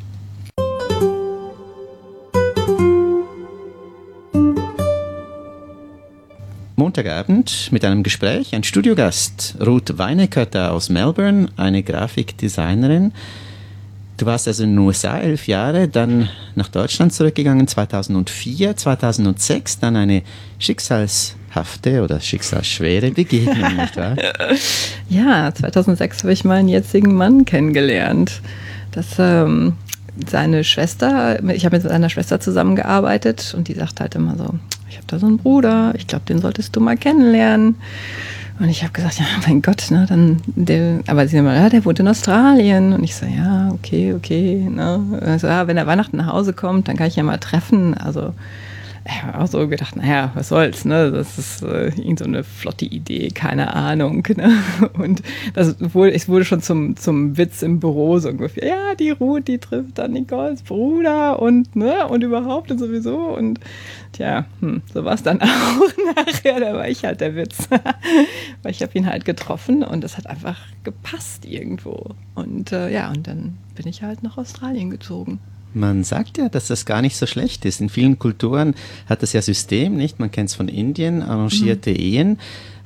Montagabend 6.94 7.72
mit 7.72 7.84
einem 7.84 8.04
Gespräch, 8.04 8.54
ein 8.54 8.62
Studiogast, 8.62 9.56
Ruth 9.60 9.98
Weinekötter 9.98 10.70
aus 10.70 10.90
Melbourne, 10.90 11.48
eine 11.56 11.82
Grafikdesignerin. 11.82 13.10
Du 14.16 14.26
warst 14.26 14.46
also 14.46 14.62
in 14.62 14.76
den 14.76 14.78
USA 14.78 15.18
elf 15.18 15.48
Jahre, 15.48 15.88
dann 15.88 16.28
nach 16.54 16.68
Deutschland 16.68 17.12
zurückgegangen 17.12 17.66
2004, 17.66 18.76
2006, 18.76 19.80
dann 19.80 19.96
eine 19.96 20.22
schicksalshafte 20.60 22.00
oder 22.00 22.20
schicksalsschwere 22.20 23.10
Begegnung, 23.10 23.74
nicht 23.76 23.96
wahr? 23.96 24.14
Ja, 25.08 25.52
2006 25.52 26.22
habe 26.22 26.32
ich 26.32 26.44
meinen 26.44 26.68
jetzigen 26.68 27.12
Mann 27.16 27.44
kennengelernt. 27.44 28.40
Das, 28.92 29.16
ähm, 29.18 29.72
seine 30.30 30.62
Schwester, 30.62 31.42
ich 31.52 31.64
habe 31.64 31.76
mit 31.76 31.82
seiner 31.82 32.08
Schwester 32.08 32.38
zusammengearbeitet 32.38 33.52
und 33.56 33.66
die 33.66 33.74
sagt 33.74 33.98
halt 33.98 34.14
immer 34.14 34.36
so, 34.36 34.54
ich 34.94 34.98
habe 34.98 35.08
da 35.08 35.18
so 35.18 35.26
einen 35.26 35.38
Bruder, 35.38 35.92
ich 35.96 36.06
glaube, 36.06 36.24
den 36.24 36.38
solltest 36.38 36.76
du 36.76 36.80
mal 36.80 36.96
kennenlernen. 36.96 37.74
Und 38.60 38.68
ich 38.68 38.84
habe 38.84 38.92
gesagt, 38.92 39.18
ja, 39.18 39.24
mein 39.44 39.60
Gott, 39.60 39.90
ne, 39.90 40.06
dann, 40.08 40.40
der, 40.46 41.00
aber 41.08 41.26
sie 41.26 41.36
immer, 41.36 41.56
ja, 41.56 41.68
der 41.68 41.84
wohnt 41.84 41.98
in 41.98 42.06
Australien. 42.06 42.92
Und 42.92 43.02
ich 43.02 43.16
so, 43.16 43.26
ja, 43.26 43.70
okay, 43.72 44.14
okay, 44.14 44.68
ne. 44.70 45.00
Also, 45.20 45.48
ja, 45.48 45.66
wenn 45.66 45.76
er 45.76 45.88
Weihnachten 45.88 46.18
nach 46.18 46.28
Hause 46.28 46.52
kommt, 46.52 46.86
dann 46.86 46.96
kann 46.96 47.08
ich 47.08 47.16
ja 47.16 47.24
mal 47.24 47.38
treffen. 47.38 47.94
Also, 47.94 48.34
ich 49.06 49.34
auch 49.34 49.46
so 49.46 49.68
gedacht, 49.68 49.96
naja, 49.96 50.30
was 50.34 50.48
soll's, 50.48 50.84
ne? 50.86 51.10
Das 51.10 51.38
ist 51.38 51.62
äh, 51.62 51.88
irgend 51.88 52.20
so 52.20 52.24
eine 52.24 52.42
flotte 52.42 52.86
Idee, 52.86 53.28
keine 53.28 53.74
Ahnung. 53.74 54.26
Ne? 54.34 54.50
Und 54.94 55.22
das 55.54 55.76
wurde, 55.94 56.12
es 56.12 56.28
wurde 56.28 56.44
schon 56.44 56.60
zum, 56.60 56.96
zum 56.96 57.36
Witz 57.36 57.62
im 57.62 57.78
Büro 57.78 58.18
so 58.18 58.30
ungefähr, 58.30 58.66
ja, 58.66 58.94
die 58.96 59.10
Ruth, 59.10 59.46
die 59.46 59.58
trifft 59.58 59.98
dann 59.98 60.10
Nicoles 60.10 60.62
Bruder 60.62 61.40
und 61.40 61.76
ne, 61.76 62.08
und 62.08 62.24
überhaupt 62.24 62.72
und 62.72 62.78
sowieso. 62.78 63.16
Und 63.16 63.60
tja, 64.12 64.46
hm, 64.60 64.82
so 64.92 65.04
war 65.04 65.14
es 65.14 65.22
dann 65.22 65.40
auch 65.42 66.16
nachher, 66.16 66.58
da 66.58 66.74
war 66.74 66.88
ich 66.88 67.04
halt 67.04 67.20
der 67.20 67.36
Witz. 67.36 67.68
Weil 68.62 68.72
ich 68.72 68.82
habe 68.82 68.98
ihn 68.98 69.06
halt 69.06 69.24
getroffen 69.24 69.84
und 69.84 70.02
es 70.02 70.16
hat 70.16 70.26
einfach 70.26 70.58
gepasst 70.82 71.44
irgendwo. 71.44 72.16
Und 72.34 72.72
äh, 72.72 72.90
ja, 72.90 73.10
und 73.10 73.28
dann 73.28 73.58
bin 73.76 73.86
ich 73.86 74.02
halt 74.02 74.24
nach 74.24 74.36
Australien 74.36 74.90
gezogen. 74.90 75.38
Man 75.74 76.04
sagt 76.04 76.38
ja, 76.38 76.48
dass 76.48 76.68
das 76.68 76.86
gar 76.86 77.02
nicht 77.02 77.16
so 77.16 77.26
schlecht 77.26 77.64
ist. 77.64 77.80
In 77.80 77.88
vielen 77.88 78.18
Kulturen 78.18 78.74
hat 79.06 79.22
das 79.22 79.32
ja 79.32 79.42
System, 79.42 79.96
nicht? 79.96 80.20
Man 80.20 80.30
kennt 80.30 80.50
es 80.50 80.54
von 80.54 80.68
Indien, 80.68 81.22
arrangierte 81.22 81.90
mhm. 81.90 81.96
Ehen. 81.96 82.38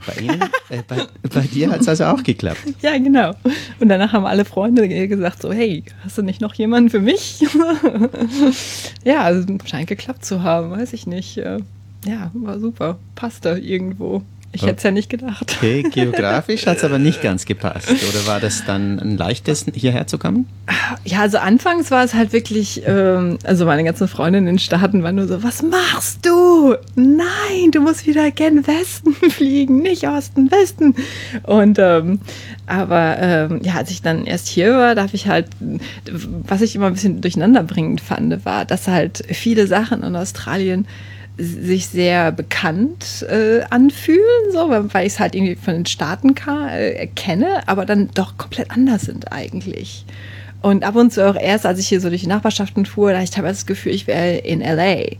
Bei, 0.06 0.14
Ihnen, 0.22 0.42
äh, 0.68 0.82
bei, 0.86 1.06
bei, 1.28 1.40
dir 1.40 1.70
hat 1.70 1.80
es 1.80 1.88
also 1.88 2.04
auch 2.04 2.22
geklappt. 2.22 2.60
Ja, 2.82 2.96
genau. 2.96 3.34
Und 3.80 3.88
danach 3.88 4.12
haben 4.12 4.26
alle 4.26 4.44
Freunde 4.44 4.88
gesagt 5.08 5.42
so, 5.42 5.52
hey, 5.52 5.82
hast 6.04 6.16
du 6.16 6.22
nicht 6.22 6.40
noch 6.40 6.54
jemanden 6.54 6.88
für 6.88 7.00
mich? 7.00 7.40
ja, 9.04 9.22
also 9.22 9.44
scheint 9.64 9.88
geklappt 9.88 10.24
zu 10.24 10.42
haben, 10.44 10.70
weiß 10.70 10.92
ich 10.92 11.06
nicht. 11.06 11.36
Ja, 11.36 12.30
war 12.32 12.60
super. 12.60 12.98
Passte 13.16 13.50
irgendwo. 13.50 14.22
Ich 14.52 14.62
hätte 14.62 14.76
es 14.78 14.82
ja 14.82 14.90
nicht 14.90 15.10
gedacht. 15.10 15.56
Okay, 15.58 15.82
geografisch 15.82 16.66
hat 16.66 16.78
es 16.78 16.84
aber 16.84 16.98
nicht 16.98 17.20
ganz 17.20 17.44
gepasst. 17.44 17.90
Oder 17.90 18.26
war 18.26 18.40
das 18.40 18.64
dann 18.64 18.98
ein 18.98 19.18
leichtes, 19.18 19.66
hierher 19.74 20.06
zu 20.06 20.16
kommen? 20.18 20.46
Ja, 21.04 21.20
also 21.20 21.36
anfangs 21.36 21.90
war 21.90 22.02
es 22.02 22.14
halt 22.14 22.32
wirklich, 22.32 22.82
ähm, 22.86 23.38
also 23.44 23.66
meine 23.66 23.84
ganzen 23.84 24.08
Freundinnen 24.08 24.46
in 24.46 24.54
den 24.54 24.58
Staaten 24.58 25.02
waren 25.02 25.16
nur 25.16 25.28
so, 25.28 25.42
was 25.42 25.62
machst 25.62 26.24
du? 26.24 26.76
Nein, 26.94 27.70
du 27.72 27.80
musst 27.80 28.06
wieder 28.06 28.30
gen 28.30 28.66
Westen 28.66 29.12
fliegen, 29.30 29.80
nicht 29.82 30.08
Osten, 30.08 30.50
Westen. 30.50 30.94
Und 31.42 31.78
ähm, 31.78 32.20
aber 32.66 33.16
ähm, 33.20 33.60
ja, 33.62 33.74
als 33.74 33.90
ich 33.90 34.00
dann 34.00 34.24
erst 34.24 34.48
hier 34.48 34.72
war, 34.72 34.94
darf 34.94 35.12
ich 35.12 35.28
halt, 35.28 35.48
was 36.10 36.62
ich 36.62 36.74
immer 36.74 36.86
ein 36.86 36.94
bisschen 36.94 37.20
durcheinanderbringend 37.20 38.00
fand, 38.00 38.44
war, 38.46 38.64
dass 38.64 38.88
halt 38.88 39.24
viele 39.30 39.66
Sachen 39.66 40.02
in 40.02 40.16
Australien 40.16 40.86
sich 41.38 41.86
sehr 41.86 42.32
bekannt 42.32 43.24
äh, 43.28 43.62
anfühlen, 43.70 44.52
so, 44.52 44.68
weil 44.70 45.06
ich 45.06 45.14
es 45.14 45.20
halt 45.20 45.34
irgendwie 45.34 45.54
von 45.54 45.74
den 45.74 45.86
Staaten 45.86 46.34
äh, 46.70 47.06
kenne, 47.14 47.66
aber 47.66 47.86
dann 47.86 48.10
doch 48.14 48.36
komplett 48.36 48.70
anders 48.70 49.02
sind 49.02 49.32
eigentlich. 49.32 50.04
Und 50.60 50.84
ab 50.84 50.96
und 50.96 51.12
zu 51.12 51.28
auch 51.28 51.36
erst, 51.36 51.66
als 51.66 51.78
ich 51.78 51.86
hier 51.86 52.00
so 52.00 52.08
durch 52.08 52.22
die 52.22 52.26
Nachbarschaften 52.26 52.84
fuhr, 52.84 53.12
da 53.12 53.22
ich 53.22 53.36
habe 53.36 53.46
das 53.46 53.66
Gefühl, 53.66 53.92
ich 53.92 54.08
wäre 54.08 54.38
in 54.38 54.60
LA. 54.60 55.16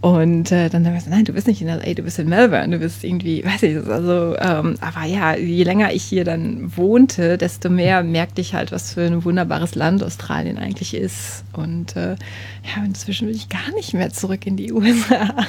Und 0.00 0.50
äh, 0.50 0.70
dann 0.70 0.86
habe 0.86 0.96
ich 0.96 1.04
gesagt, 1.04 1.14
nein, 1.14 1.26
du 1.26 1.34
bist 1.34 1.46
nicht 1.46 1.60
in 1.60 1.68
LA, 1.68 1.92
du 1.92 2.02
bist 2.02 2.18
in 2.18 2.26
Melbourne, 2.26 2.70
du 2.70 2.78
bist 2.78 3.04
irgendwie, 3.04 3.44
weiß 3.44 3.62
ich, 3.64 3.76
also, 3.86 4.34
ähm, 4.38 4.76
aber 4.80 5.04
ja, 5.04 5.36
je 5.36 5.62
länger 5.62 5.92
ich 5.92 6.02
hier 6.02 6.24
dann 6.24 6.74
wohnte, 6.74 7.36
desto 7.36 7.68
mehr 7.68 8.02
merkte 8.02 8.40
ich 8.40 8.54
halt, 8.54 8.72
was 8.72 8.94
für 8.94 9.02
ein 9.02 9.22
wunderbares 9.24 9.74
Land 9.74 10.02
Australien 10.02 10.56
eigentlich 10.56 10.94
ist. 10.94 11.44
Und 11.52 11.96
äh, 11.96 12.16
ja, 12.64 12.84
inzwischen 12.84 13.28
will 13.28 13.34
ich 13.34 13.48
gar 13.48 13.72
nicht 13.74 13.94
mehr 13.94 14.10
zurück 14.10 14.46
in 14.46 14.56
die 14.56 14.72
USA. 14.72 15.34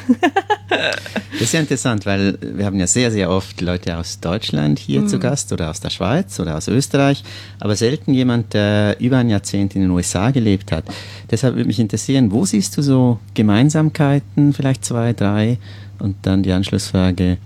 das 0.70 1.42
ist 1.42 1.54
ja 1.54 1.60
interessant, 1.60 2.06
weil 2.06 2.38
wir 2.42 2.66
haben 2.66 2.80
ja 2.80 2.88
sehr, 2.88 3.12
sehr 3.12 3.30
oft 3.30 3.60
Leute 3.62 3.98
aus 3.98 4.20
Deutschland 4.20 4.80
hier 4.80 5.02
mhm. 5.02 5.08
zu 5.08 5.20
Gast 5.20 5.52
oder 5.52 5.70
aus 5.70 5.80
der 5.80 5.90
Schweiz 5.90 6.40
oder 6.40 6.58
aus 6.58 6.68
Österreich, 6.68 7.24
aber 7.60 7.76
selten 7.76 8.14
jemand, 8.14 8.54
der 8.54 9.00
über 9.00 9.18
ein 9.18 9.30
Jahrzehnt 9.30 9.76
in 9.76 9.82
den 9.82 9.92
USA 9.92 10.32
gelebt 10.32 10.72
hat. 10.72 10.86
Deshalb 11.30 11.56
würde 11.56 11.68
mich 11.68 11.80
interessieren, 11.80 12.32
wo 12.32 12.46
siehst 12.46 12.78
du 12.78 12.82
so 12.82 13.20
Gemeinsamkeiten? 13.34 14.54
Vielleicht 14.54 14.86
zwei, 14.86 15.14
drei 15.14 15.58
und 16.00 16.16
dann 16.24 16.44
die 16.44 16.52
Anschlussfrage, 16.52 17.38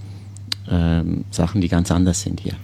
ähm, 0.70 1.26
Sachen, 1.32 1.62
die 1.62 1.68
ganz 1.68 1.92
anders 1.92 2.22
sind 2.22 2.40
hier. 2.40 2.56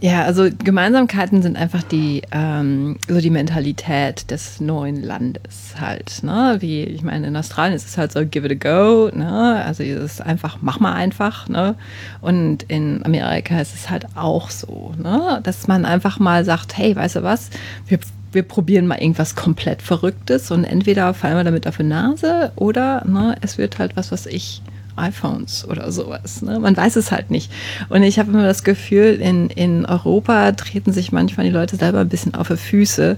Ja, 0.00 0.22
also 0.22 0.48
Gemeinsamkeiten 0.62 1.42
sind 1.42 1.56
einfach 1.56 1.82
die, 1.82 2.22
ähm, 2.30 2.98
so 3.08 3.20
die 3.20 3.30
Mentalität 3.30 4.30
des 4.30 4.60
neuen 4.60 5.02
Landes 5.02 5.74
halt. 5.80 6.22
Ne? 6.22 6.58
Wie, 6.60 6.84
ich 6.84 7.02
meine, 7.02 7.26
in 7.26 7.36
Australien 7.36 7.74
ist 7.74 7.88
es 7.88 7.98
halt 7.98 8.12
so, 8.12 8.24
give 8.24 8.46
it 8.46 8.52
a 8.52 8.54
go, 8.54 9.10
ne? 9.12 9.64
Also 9.64 9.82
ist 9.82 10.20
einfach, 10.20 10.58
mach 10.60 10.78
mal 10.78 10.92
einfach, 10.92 11.48
ne? 11.48 11.74
Und 12.20 12.62
in 12.64 13.04
Amerika 13.04 13.60
ist 13.60 13.74
es 13.74 13.90
halt 13.90 14.06
auch 14.14 14.50
so, 14.50 14.94
ne? 15.02 15.40
Dass 15.42 15.66
man 15.66 15.84
einfach 15.84 16.20
mal 16.20 16.44
sagt, 16.44 16.78
hey, 16.78 16.94
weißt 16.94 17.16
du 17.16 17.22
was, 17.24 17.50
wir 17.88 17.98
wir 18.30 18.42
probieren 18.42 18.86
mal 18.86 18.98
irgendwas 19.00 19.34
komplett 19.34 19.80
Verrücktes 19.80 20.50
und 20.50 20.64
entweder 20.64 21.14
fallen 21.14 21.36
wir 21.38 21.44
damit 21.44 21.66
auf 21.66 21.78
die 21.78 21.82
Nase 21.82 22.52
oder 22.56 23.02
ne, 23.06 23.36
es 23.40 23.56
wird 23.56 23.78
halt 23.78 23.96
was, 23.96 24.12
was 24.12 24.26
ich 24.26 24.60
iPhones 24.98 25.66
oder 25.66 25.90
sowas. 25.92 26.42
Ne? 26.42 26.58
Man 26.58 26.76
weiß 26.76 26.96
es 26.96 27.10
halt 27.12 27.30
nicht. 27.30 27.50
Und 27.88 28.02
ich 28.02 28.18
habe 28.18 28.30
immer 28.30 28.44
das 28.44 28.64
Gefühl, 28.64 29.14
in, 29.20 29.50
in 29.50 29.86
Europa 29.86 30.52
treten 30.52 30.92
sich 30.92 31.12
manchmal 31.12 31.46
die 31.46 31.52
Leute 31.52 31.76
selber 31.76 32.00
ein 32.00 32.08
bisschen 32.08 32.34
auf 32.34 32.48
die 32.48 32.56
Füße. 32.56 33.16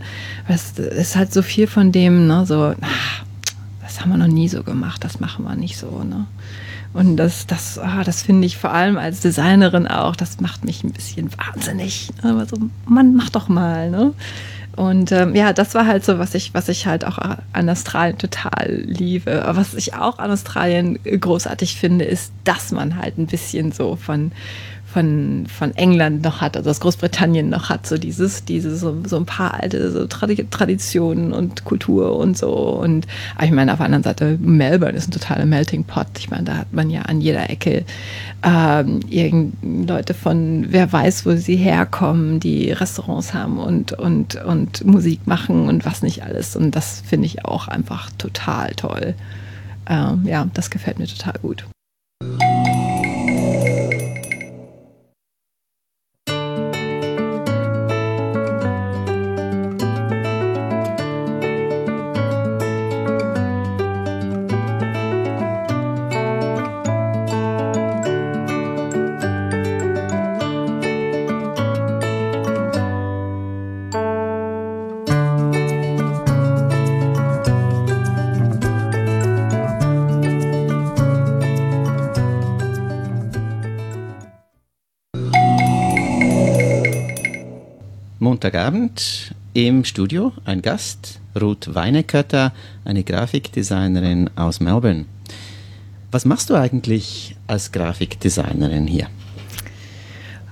Es 0.49 0.79
ist 0.79 1.17
halt 1.17 1.33
so 1.33 1.43
viel 1.43 1.67
von 1.67 1.93
dem, 1.93 2.27
ne, 2.27 2.47
so, 2.47 2.75
ach, 2.81 3.25
das 3.83 4.01
haben 4.01 4.11
wir 4.11 4.19
noch 4.19 4.27
nie 4.27 4.49
so 4.49 4.63
gemacht, 4.63 5.03
das 5.03 5.21
machen 5.21 5.45
wir 5.45 5.57
nicht 5.57 5.77
so. 5.77 6.05
Ne? 6.05 6.27
Und 6.93 7.17
das, 7.17 7.47
das, 7.47 7.79
ah, 7.79 8.03
das 8.05 8.23
finde 8.23 8.47
ich 8.47 8.57
vor 8.57 8.73
allem 8.73 8.99
als 8.99 9.21
Designerin 9.21 9.87
auch, 9.87 10.17
das 10.17 10.41
macht 10.41 10.65
mich 10.65 10.83
ein 10.83 10.93
bisschen 10.93 11.31
wahnsinnig. 11.37 12.11
Aber 12.23 12.47
so, 12.47 12.57
man, 12.87 13.15
mach 13.15 13.31
doch 13.31 13.49
mal. 13.49 13.91
Ne? 13.91 14.13
Und 14.77 15.13
ähm, 15.13 15.35
ja, 15.35 15.53
das 15.53 15.75
war 15.75 15.87
halt 15.87 16.05
so, 16.05 16.19
was 16.19 16.35
ich, 16.35 16.55
was 16.55 16.69
ich 16.69 16.87
halt 16.87 17.05
auch 17.05 17.19
an 17.53 17.69
Australien 17.69 18.19
total 18.19 18.83
liebe. 18.85 19.45
Aber 19.45 19.59
was 19.59 19.75
ich 19.75 19.95
auch 19.95 20.19
an 20.19 20.31
Australien 20.31 20.99
großartig 21.03 21.77
finde, 21.77 22.05
ist, 22.05 22.33
dass 22.45 22.71
man 22.73 22.97
halt 22.97 23.19
ein 23.19 23.27
bisschen 23.27 23.73
so 23.73 23.97
von 23.97 24.33
von, 24.93 25.47
von 25.47 25.75
England 25.77 26.23
noch 26.23 26.41
hat, 26.41 26.57
also 26.57 26.71
aus 26.71 26.81
Großbritannien 26.81 27.49
noch 27.49 27.69
hat, 27.69 27.87
so 27.87 27.97
dieses, 27.97 28.45
diese, 28.45 28.77
so, 28.77 28.97
so 29.07 29.17
ein 29.17 29.27
paar 29.27 29.55
alte 29.55 29.91
so 29.91 30.07
Traditionen 30.07 31.33
und 31.33 31.65
Kultur 31.65 32.17
und 32.17 32.37
so. 32.37 32.51
Und 32.51 33.07
aber 33.37 33.45
ich 33.45 33.53
meine, 33.53 33.73
auf 33.73 33.79
der 33.79 33.87
anderen 33.87 34.03
Seite, 34.03 34.39
Melbourne 34.41 34.97
ist 34.97 35.09
ein 35.09 35.13
totaler 35.13 35.47
Melting 35.47 35.85
Pot. 35.85 36.09
Ich 36.19 36.31
meine, 36.31 36.45
da 36.45 36.57
hat 36.59 36.73
man 36.73 36.91
ja 36.91 37.03
an 37.03 37.21
jeder 37.21 37.49
Ecke 37.51 37.85
ähm, 38.43 39.01
irgend 39.09 39.89
Leute 39.89 40.15
von, 40.15 40.67
wer 40.71 40.93
weiß, 40.93 41.25
wo 41.27 41.37
sie 41.37 41.57
herkommen, 41.57 42.41
die 42.41 42.73
Restaurants 42.73 43.33
haben 43.33 43.59
und, 43.59 43.93
und, 43.93 44.37
und 44.45 44.85
Musik 44.85 45.27
machen 45.27 45.69
und 45.69 45.85
was 45.85 46.03
nicht 46.03 46.25
alles. 46.25 46.57
Und 46.57 46.75
das 46.75 47.03
finde 47.07 47.27
ich 47.27 47.45
auch 47.45 47.69
einfach 47.69 48.11
total 48.19 48.73
toll. 48.75 49.15
Ähm, 49.89 50.23
ja, 50.25 50.47
das 50.55 50.71
gefällt 50.71 50.99
mir 50.99 51.07
total 51.07 51.35
gut. 51.41 51.65
Montagabend 88.21 89.35
im 89.55 89.83
Studio 89.85 90.33
ein 90.45 90.61
Gast, 90.61 91.21
Ruth 91.41 91.75
Weinekötter, 91.75 92.53
eine 92.85 93.03
Grafikdesignerin 93.03 94.29
aus 94.37 94.61
Melbourne. 94.61 95.07
Was 96.11 96.27
machst 96.27 96.51
du 96.51 96.55
eigentlich 96.55 97.35
als 97.47 97.73
Grafikdesignerin 97.73 98.87
hier? 98.87 99.07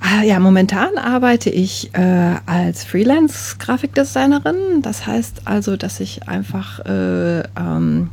Ah, 0.01 0.23
Ja, 0.23 0.41
momentan 0.41 0.97
arbeite 0.97 1.51
ich 1.51 1.93
äh, 1.93 2.37
als 2.47 2.85
Freelance-Grafikdesignerin. 2.85 4.81
Das 4.81 5.07
heißt 5.07 5.43
also, 5.45 5.77
dass 5.77 6.01
ich 6.01 6.27
einfach, 6.27 6.79
äh, 6.87 7.41
ähm, 7.41 8.09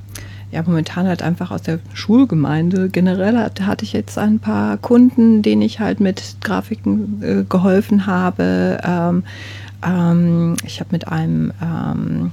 ja, 0.55 0.63
momentan 0.65 1.05
halt 1.05 1.21
einfach 1.21 1.51
aus 1.51 1.63
der 1.63 1.79
Schulgemeinde 1.93 2.87
generell 2.87 3.37
hat, 3.37 3.59
hatte 3.59 3.83
ich 3.83 3.91
jetzt 3.91 4.17
ein 4.17 4.39
paar 4.39 4.77
Kunden, 4.77 5.41
denen 5.41 5.61
ich 5.61 5.81
halt 5.81 5.99
mit 5.99 6.37
Grafiken 6.39 7.21
äh, 7.21 7.43
geholfen 7.43 8.07
habe. 8.07 8.79
Ähm, 8.81 9.23
ähm, 9.85 10.55
ich 10.65 10.79
habe 10.79 10.91
mit 10.93 11.09
einem 11.09 11.51
ähm, 11.61 12.31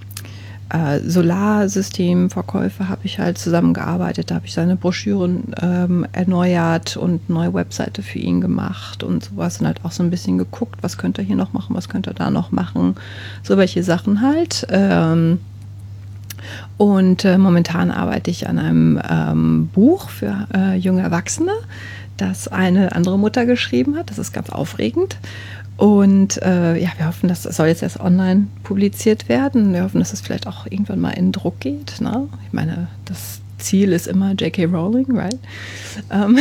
äh, 0.68 1.00
Solarsystemverkäufer 1.00 2.88
habe 2.88 3.00
ich 3.02 3.18
halt 3.18 3.38
zusammengearbeitet. 3.38 4.30
Da 4.30 4.36
habe 4.36 4.46
ich 4.46 4.54
seine 4.54 4.76
Broschüren 4.76 5.52
ähm, 5.60 6.06
erneuert 6.12 6.96
und 6.96 7.28
neue 7.28 7.52
Webseite 7.52 8.02
für 8.02 8.20
ihn 8.20 8.40
gemacht 8.40 9.02
und 9.02 9.24
sowas. 9.24 9.60
Und 9.60 9.66
halt 9.66 9.84
auch 9.84 9.90
so 9.90 10.04
ein 10.04 10.10
bisschen 10.10 10.38
geguckt, 10.38 10.78
was 10.80 10.96
könnte 10.96 11.22
er 11.22 11.26
hier 11.26 11.34
noch 11.34 11.52
machen, 11.52 11.74
was 11.74 11.88
könnte 11.88 12.10
er 12.10 12.14
da 12.14 12.30
noch 12.30 12.52
machen. 12.52 12.94
So 13.42 13.56
welche 13.56 13.82
Sachen 13.82 14.20
halt. 14.20 14.64
Ähm, 14.70 15.40
und 16.78 17.24
äh, 17.24 17.38
momentan 17.38 17.90
arbeite 17.90 18.30
ich 18.30 18.48
an 18.48 18.58
einem 18.58 19.00
ähm, 19.08 19.68
Buch 19.68 20.08
für 20.08 20.48
äh, 20.54 20.76
junge 20.76 21.02
Erwachsene, 21.02 21.52
das 22.16 22.48
eine 22.48 22.94
andere 22.94 23.18
Mutter 23.18 23.46
geschrieben 23.46 23.96
hat. 23.96 24.10
Das 24.10 24.18
ist 24.18 24.32
ganz 24.32 24.50
aufregend. 24.50 25.18
Und 25.76 26.40
äh, 26.42 26.76
ja, 26.78 26.90
wir 26.96 27.06
hoffen, 27.06 27.28
dass 27.28 27.42
das 27.42 27.56
soll 27.56 27.68
jetzt 27.68 27.82
erst 27.82 28.00
online 28.00 28.46
publiziert 28.62 29.28
werden. 29.28 29.72
Wir 29.72 29.84
hoffen, 29.84 29.98
dass 29.98 30.12
es 30.12 30.20
vielleicht 30.20 30.46
auch 30.46 30.66
irgendwann 30.66 31.00
mal 31.00 31.10
in 31.10 31.32
Druck 31.32 31.60
geht. 31.60 32.00
Ne? 32.00 32.28
Ich 32.46 32.52
meine, 32.52 32.88
das 33.04 33.41
Ziel 33.62 33.92
ist 33.92 34.06
immer 34.06 34.32
J.K. 34.32 34.66
Rowling, 34.66 35.16
right? 35.16 35.38
Ähm 36.10 36.38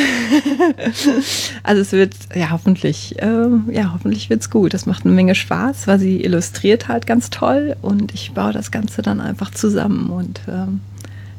also 1.63 1.81
es 1.81 1.91
wird, 1.91 2.13
ja, 2.35 2.51
hoffentlich, 2.51 3.15
ähm, 3.19 3.69
ja, 3.71 3.93
hoffentlich 3.93 4.29
wird's 4.29 4.49
gut. 4.49 4.73
Das 4.73 4.85
macht 4.85 5.05
eine 5.05 5.13
Menge 5.13 5.35
Spaß, 5.35 5.87
weil 5.87 5.99
sie 5.99 6.23
illustriert 6.23 6.87
halt 6.87 7.07
ganz 7.07 7.29
toll 7.29 7.75
und 7.81 8.13
ich 8.13 8.33
baue 8.33 8.53
das 8.53 8.71
Ganze 8.71 9.01
dann 9.01 9.21
einfach 9.21 9.51
zusammen 9.51 10.09
und 10.09 10.41
ähm, 10.47 10.81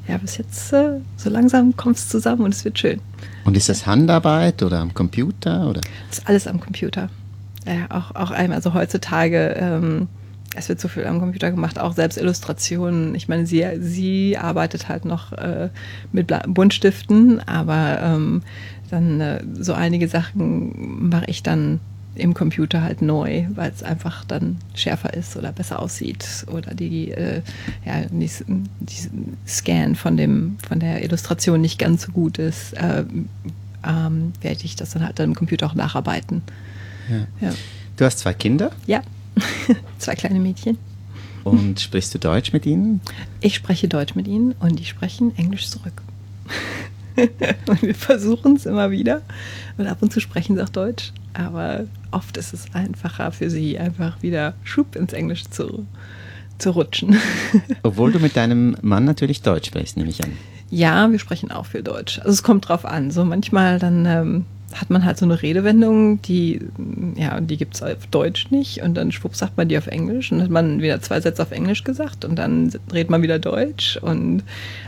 ja, 0.09 0.19
bis 0.19 0.37
jetzt 0.37 0.73
äh, 0.73 1.01
so 1.17 1.31
langsam 1.31 1.77
kommt 1.77 1.97
es 1.97 2.09
zusammen 2.09 2.43
und 2.43 2.55
es 2.55 2.65
wird 2.65 2.79
schön. 2.79 3.01
Und 3.45 3.57
ist 3.57 3.69
das 3.69 3.87
Handarbeit 3.87 4.63
oder 4.63 4.81
am 4.81 4.95
Computer? 4.95 5.69
Oder? 5.69 5.81
Das 6.09 6.19
ist 6.19 6.29
alles 6.29 6.47
am 6.47 6.61
Computer. 6.61 7.09
Ja, 7.67 7.97
auch, 7.97 8.15
auch 8.15 8.31
einmal, 8.31 8.57
also 8.57 8.75
heutzutage, 8.75 9.55
ähm, 9.59 10.09
es 10.55 10.69
wird 10.69 10.81
so 10.81 10.89
viel 10.89 11.07
am 11.07 11.19
Computer 11.19 11.51
gemacht, 11.51 11.79
auch 11.79 11.95
selbst 11.95 12.19
Illustrationen. 12.19 13.15
Ich 13.15 13.29
meine, 13.29 13.47
sie, 13.47 13.65
sie 13.81 14.37
arbeitet 14.37 14.89
halt 14.89 15.05
noch 15.05 15.33
äh, 15.33 15.71
mit 16.13 16.33
Buntstiften, 16.47 17.41
aber 17.47 18.01
ähm, 18.03 18.43
dann 18.91 19.21
äh, 19.21 19.43
so 19.55 19.73
einige 19.73 20.09
Sachen 20.09 21.09
mache 21.09 21.25
ich 21.27 21.43
dann 21.43 21.81
im 22.15 22.35
Computer 22.35 22.83
halt 22.83 23.01
neu, 23.01 23.47
weil 23.55 23.71
es 23.71 23.83
einfach 23.83 24.25
dann 24.25 24.59
schärfer 24.75 25.15
ist 25.15 25.37
oder 25.37 25.51
besser 25.51 25.81
aussieht 25.81 26.45
oder 26.53 26.75
die, 26.75 27.11
äh, 27.11 27.41
ja, 27.87 28.03
die, 28.11 28.31
die 28.81 29.09
Scan 29.49 29.95
von, 29.95 30.19
dem, 30.19 30.59
von 30.69 30.79
der 30.79 31.03
Illustration 31.03 31.63
nicht 31.63 31.79
ganz 31.79 32.03
so 32.03 32.13
gut 32.13 32.37
ist, 32.39 32.75
äh, 32.75 33.05
ähm, 33.85 34.33
werde 34.43 34.61
ich 34.65 34.77
das 34.77 34.91
dann 34.91 35.05
halt 35.05 35.19
dann 35.19 35.31
im 35.31 35.35
Computer 35.35 35.67
auch 35.67 35.75
nacharbeiten. 35.75 36.43
Ja. 37.09 37.49
Ja. 37.49 37.55
Du 37.97 38.05
hast 38.05 38.19
zwei 38.19 38.35
Kinder? 38.35 38.73
Ja, 38.87 39.03
zwei 39.99 40.15
kleine 40.15 40.41
Mädchen. 40.41 40.79
Und 41.45 41.81
sprichst 41.81 42.15
du 42.15 42.19
Deutsch 42.19 42.53
mit 42.53 42.67
ihnen? 42.67 43.01
Ich 43.41 43.55
spreche 43.55 43.89
Deutsch 43.89 44.15
mit 44.15 44.29
ihnen 44.29 44.53
und 44.61 44.79
die 44.79 44.85
sprechen 44.85 45.37
Englisch 45.37 45.69
zurück. 45.69 46.03
und 47.67 47.83
wir 47.83 47.95
versuchen 47.95 48.57
es 48.57 48.67
immer 48.67 48.91
wieder. 48.91 49.23
Und 49.77 49.87
ab 49.87 49.99
und 50.01 50.13
zu 50.13 50.21
sprechen 50.21 50.57
sie 50.57 50.63
auch 50.63 50.69
Deutsch. 50.69 51.13
Aber 51.35 51.85
oft 52.11 52.37
ist 52.37 52.53
es 52.53 52.67
einfacher 52.75 53.33
für 53.33 53.51
sie, 53.51 53.79
einfach 53.79 54.23
wieder 54.23 54.55
Schub 54.65 54.97
ins 54.97 55.13
Englische 55.13 55.51
zu, 55.51 55.87
zu 56.59 56.71
rutschen. 56.71 57.17
Obwohl 57.83 58.13
du 58.13 58.19
mit 58.19 58.37
deinem 58.37 58.77
Mann 58.83 59.05
natürlich 59.05 59.43
Deutsch 59.43 59.69
sprichst, 59.69 59.97
nehme 59.97 60.11
ich 60.11 60.23
an. 60.23 60.33
Ja, 60.71 61.11
wir 61.11 61.19
sprechen 61.19 61.51
auch 61.51 61.67
viel 61.67 61.83
Deutsch. 61.83 62.19
Also 62.19 62.31
es 62.31 62.43
kommt 62.43 62.69
drauf 62.69 62.85
an. 62.85 63.11
So 63.11 63.25
manchmal 63.25 63.79
dann 63.79 64.07
ähm, 64.07 64.47
hat 64.75 64.91
man 64.91 65.05
halt 65.05 65.19
so 65.19 65.25
eine 65.25 65.41
Redewendung, 65.43 66.21
die, 66.23 66.61
ja, 67.17 67.41
die 67.41 67.57
gibt 67.57 67.75
es 67.75 67.83
auf 67.83 68.07
Deutsch 68.11 68.51
nicht 68.51 68.83
und 68.83 68.95
dann 68.95 69.13
schwupp 69.13 69.35
sagt 69.37 69.57
man 69.57 69.69
die 69.69 69.79
auf 69.79 69.87
Englisch 69.87 70.33
und 70.33 70.39
dann 70.39 70.45
hat 70.45 70.53
man 70.53 70.83
wieder 70.83 71.01
zwei 71.01 71.21
Sätze 71.21 71.43
auf 71.43 71.51
Englisch 71.51 71.85
gesagt 71.85 72.25
und 72.25 72.37
dann 72.37 72.73
redet 72.93 73.11
man 73.11 73.23
wieder 73.23 73.39
Deutsch 73.39 73.97
und 73.97 74.43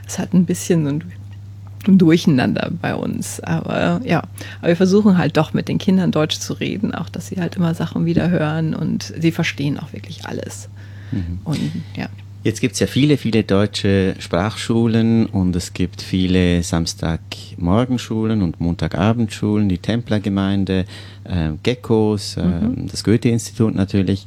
es 0.06 0.18
hat 0.18 0.32
ein 0.32 0.46
bisschen 0.46 0.84
so 0.84 0.90
ein 0.90 1.98
Durcheinander 1.98 2.70
bei 2.80 2.94
uns. 2.94 3.40
Aber 3.40 4.00
ja, 4.04 4.22
aber 4.60 4.68
wir 4.68 4.76
versuchen 4.76 5.18
halt 5.18 5.36
doch 5.36 5.52
mit 5.52 5.68
den 5.68 5.78
Kindern 5.78 6.12
Deutsch 6.12 6.38
zu 6.38 6.54
reden, 6.54 6.94
auch 6.94 7.08
dass 7.08 7.26
sie 7.26 7.40
halt 7.40 7.56
immer 7.56 7.74
Sachen 7.74 8.06
wieder 8.06 8.30
hören 8.30 8.74
und 8.74 9.12
sie 9.18 9.32
verstehen 9.32 9.78
auch 9.78 9.92
wirklich 9.92 10.26
alles. 10.26 10.68
Mhm. 11.12 11.40
Und 11.44 11.60
ja. 11.96 12.08
Jetzt 12.44 12.60
gibt 12.60 12.74
es 12.74 12.80
ja 12.80 12.86
viele, 12.86 13.16
viele 13.16 13.42
deutsche 13.42 14.16
Sprachschulen 14.18 15.24
und 15.24 15.56
es 15.56 15.72
gibt 15.72 16.02
viele 16.02 16.62
Samstagmorgenschulen 16.62 18.42
und 18.42 18.60
Montagabendschulen, 18.60 19.70
die 19.70 19.78
Templergemeinde, 19.78 20.84
äh, 21.24 21.52
Geckos, 21.62 22.36
äh, 22.36 22.44
mhm. 22.44 22.86
das 22.86 23.02
Goethe-Institut 23.02 23.74
natürlich. 23.74 24.26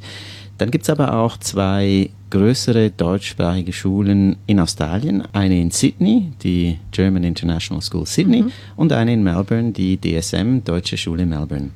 Dann 0.58 0.72
gibt 0.72 0.82
es 0.82 0.90
aber 0.90 1.14
auch 1.14 1.36
zwei 1.36 2.10
größere 2.30 2.90
deutschsprachige 2.90 3.72
Schulen 3.72 4.34
in 4.48 4.58
Australien. 4.58 5.22
Eine 5.32 5.60
in 5.60 5.70
Sydney, 5.70 6.32
die 6.42 6.80
German 6.90 7.22
International 7.22 7.80
School 7.80 8.04
Sydney, 8.04 8.42
mhm. 8.42 8.52
und 8.74 8.92
eine 8.92 9.12
in 9.12 9.22
Melbourne, 9.22 9.70
die 9.70 9.96
DSM, 9.96 10.64
Deutsche 10.64 10.96
Schule 10.96 11.24
Melbourne. 11.24 11.70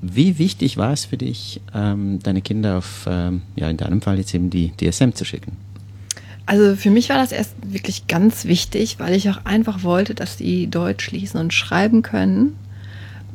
Wie 0.00 0.38
wichtig 0.38 0.76
war 0.76 0.92
es 0.92 1.04
für 1.04 1.16
dich, 1.16 1.60
ähm, 1.72 2.18
deine 2.22 2.40
Kinder 2.40 2.78
auf, 2.78 3.06
ähm, 3.08 3.42
ja 3.54 3.68
in 3.70 3.76
deinem 3.76 4.00
Fall 4.00 4.18
jetzt 4.18 4.34
eben 4.34 4.50
die 4.50 4.72
DSM 4.76 5.10
zu 5.12 5.24
schicken? 5.24 5.56
Also 6.48 6.76
für 6.76 6.88
mich 6.88 7.10
war 7.10 7.18
das 7.18 7.30
erst 7.30 7.54
wirklich 7.62 8.06
ganz 8.06 8.46
wichtig, 8.46 8.98
weil 8.98 9.14
ich 9.14 9.28
auch 9.28 9.44
einfach 9.44 9.82
wollte, 9.82 10.14
dass 10.14 10.38
die 10.38 10.66
Deutsch 10.66 11.10
lesen 11.10 11.36
und 11.36 11.52
schreiben 11.52 12.00
können 12.00 12.56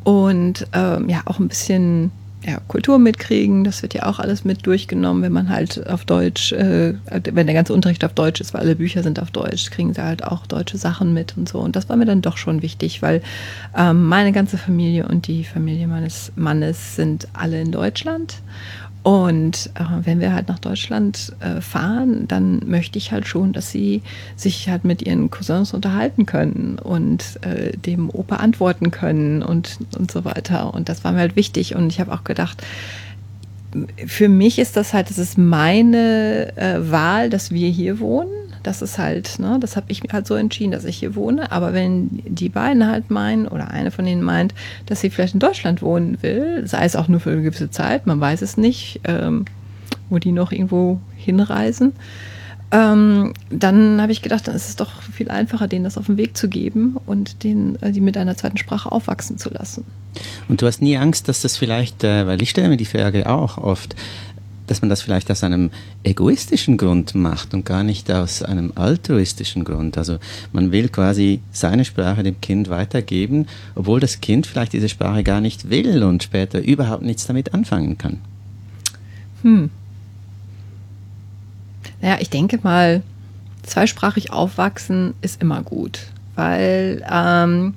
und 0.04 0.65
ähm, 0.73 1.10
ja 1.10 1.21
auch 1.26 1.38
ein 1.38 1.47
bisschen 1.47 2.10
ja, 2.43 2.60
Kultur 2.67 2.97
mitkriegen. 2.97 3.63
Das 3.65 3.84
wird 3.84 3.93
ja 3.93 4.08
auch 4.08 4.17
alles 4.17 4.45
mit 4.45 4.65
durchgenommen, 4.65 5.21
wenn 5.21 5.32
man 5.32 5.49
halt 5.49 5.88
auf 5.88 6.06
Deutsch, 6.06 6.54
äh, 6.54 6.95
wenn 7.06 7.45
der 7.45 7.54
ganze 7.54 7.76
Unterricht 7.76 8.04
auf 8.04 8.13
Deutsch 8.13 8.41
ist, 8.41 8.56
weil 8.56 8.62
alle 8.62 8.76
Bücher 8.76 9.04
sind 9.04 9.21
auf 9.21 9.30
Deutsch, 9.30 9.69
kriegen 9.69 9.93
sie 9.93 10.02
halt 10.02 10.23
auch 10.23 10.47
deutsche 10.47 10.80
Sachen 10.80 11.13
mit 11.13 11.38
und 11.38 11.47
so. 11.47 11.60
Und 11.60 11.76
das 11.76 11.89
war 11.89 11.97
mir 11.97 12.06
dann 12.06 12.23
doch 12.23 12.38
schon 12.38 12.63
wichtig, 12.63 13.04
weil 13.04 13.21
ähm, 13.78 14.08
meine 14.08 14.32
ganze 14.32 14.58
Familie 14.58 15.08
und 15.08 15.28
die 15.28 15.43
Familie 15.43 15.86
meines 15.86 16.32
Mannes 16.36 16.95
sind 16.95 17.28
alle 17.34 17.62
in 17.62 17.71
Deutschland. 17.71 18.41
Und 19.04 19.70
äh, 19.76 19.84
wenn 20.06 20.22
wir 20.22 20.34
halt 20.34 20.48
nach 20.48 20.60
Deutschland 20.60 21.34
äh, 21.42 21.60
fahren, 21.60 22.26
dann 22.30 22.62
möchte 22.66 22.98
ich 22.98 23.12
halt 23.12 23.28
schon, 23.28 23.52
dass 23.52 23.70
sie 23.70 24.02
sich 24.38 24.70
halt 24.70 24.86
mit 24.86 25.02
ihren 25.02 25.30
Cousins 25.30 25.74
unterhalten 25.74 26.26
können 26.26 26.80
und 26.80 27.38
äh, 27.42 27.76
dem 27.78 28.10
Opa 28.10 28.38
antworten 28.38 28.92
können 28.92 29.44
und, 29.44 29.78
und 29.98 30.10
so 30.10 30.24
weiter. 30.24 30.74
Und 30.74 30.88
das 30.88 31.04
war 31.04 31.12
mir 31.12 31.20
halt 31.20 31.36
wichtig. 31.36 31.76
Und 31.76 31.92
ich 31.92 32.00
habe 32.00 32.13
auch 32.13 32.24
gedacht, 32.24 32.63
für 34.06 34.30
mich 34.30 34.58
ist 34.58 34.78
das 34.78 34.94
halt, 34.94 35.10
das 35.10 35.18
ist 35.18 35.38
meine 35.38 36.56
äh, 36.56 36.89
Wahl, 36.89 37.30
dass 37.30 37.52
wir 37.52 37.70
hier 37.70 38.00
wohnen. 38.00 38.30
Das 38.63 38.82
ist 38.82 38.97
halt, 38.97 39.39
ne, 39.39 39.58
das 39.60 39.76
habe 39.76 39.88
ich 39.89 40.02
halt 40.12 40.26
so 40.26 40.36
entschieden, 40.36 40.71
dass 40.71 40.86
ich 40.86 40.97
hier 40.97 41.15
wohne. 41.15 41.52
Aber 41.52 41.73
wenn 41.73 42.23
die 42.26 42.49
beiden 42.49 42.88
halt 42.88 43.12
meinen 43.12 43.47
oder 43.47 43.69
eine 43.71 43.91
von 43.91 44.08
ihnen 44.08 44.23
meint, 44.23 44.54
dass 44.86 45.02
sie 45.02 45.10
vielleicht 45.10 45.34
in 45.34 45.39
Deutschland 45.39 45.82
wohnen 45.82 46.17
will, 46.21 46.63
sei 46.65 46.86
es 46.86 46.95
auch 46.95 47.08
nur 47.08 47.19
für 47.19 47.32
eine 47.32 47.41
gewisse 47.41 47.69
Zeit, 47.69 48.08
man 48.08 48.19
weiß 48.19 48.41
es 48.41 48.58
nicht, 48.58 49.02
ähm, 49.04 49.45
wo 50.10 50.17
die 50.17 50.32
noch 50.32 50.52
irgendwo 50.52 50.99
hinreisen, 51.15 51.93
ähm, 52.73 53.34
dann 53.52 54.02
habe 54.02 54.12
ich 54.12 54.23
gedacht, 54.23 54.47
dann 54.47 54.56
ist 54.56 54.67
es 54.67 54.76
doch 54.76 55.04
viel 55.04 55.30
einfacher, 55.30 55.67
denen 55.67 55.84
das 55.84 55.95
auf 55.95 56.08
den 56.08 56.17
Weg 56.17 56.36
zu 56.36 56.49
geben 56.49 56.97
und 57.06 57.43
den, 57.43 57.80
äh, 57.84 57.91
die 57.91 58.02
mit 58.02 58.17
einer 58.17 58.36
zweiten 58.36 58.58
Sprache 58.58 58.91
aufwachsen 58.91 59.38
zu 59.38 59.52
lassen. 59.52 59.86
Und 60.49 60.62
du 60.62 60.65
hast 60.65 60.82
nie 60.82 60.97
Angst, 60.97 61.28
dass 61.28 61.41
das 61.41 61.56
vielleicht, 61.56 62.04
äh, 62.04 62.26
weil 62.26 62.41
ich 62.41 62.49
stelle 62.49 62.69
mir 62.69 62.78
die 62.78 62.86
Frage 62.86 63.30
auch 63.30 63.60
oft, 63.60 63.95
dass 64.74 64.82
man 64.82 64.90
das 64.90 65.04
vielleicht 65.04 65.30
aus 65.30 65.44
einem 65.44 65.70
egoistischen 66.04 66.78
Grund 66.78 67.14
macht 67.14 67.54
und 67.54 67.64
gar 67.64 67.84
nicht 67.84 68.12
aus 68.12 68.42
einem 68.42 68.74
altruistischen 68.74 69.66
Grund. 69.66 70.00
Also 70.00 70.18
man 70.52 70.72
will 70.72 70.90
quasi 70.90 71.42
seine 71.52 71.86
Sprache 71.86 72.24
dem 72.24 72.42
Kind 72.42 72.70
weitergeben, 72.72 73.46
obwohl 73.76 74.00
das 74.00 74.20
Kind 74.20 74.48
vielleicht 74.48 74.74
diese 74.74 74.90
Sprache 74.90 75.22
gar 75.22 75.42
nicht 75.42 75.70
will 75.70 76.02
und 76.02 76.24
später 76.24 76.60
überhaupt 76.60 77.04
nichts 77.04 77.28
damit 77.28 77.54
anfangen 77.54 78.00
kann. 78.00 78.18
Hm. 79.44 79.70
Naja, 82.02 82.18
ich 82.20 82.32
denke 82.32 82.60
mal, 82.64 83.04
zweisprachig 83.62 84.34
aufwachsen 84.34 85.14
ist 85.22 85.40
immer 85.40 85.62
gut, 85.62 86.00
weil 86.34 87.06
ähm, 87.08 87.76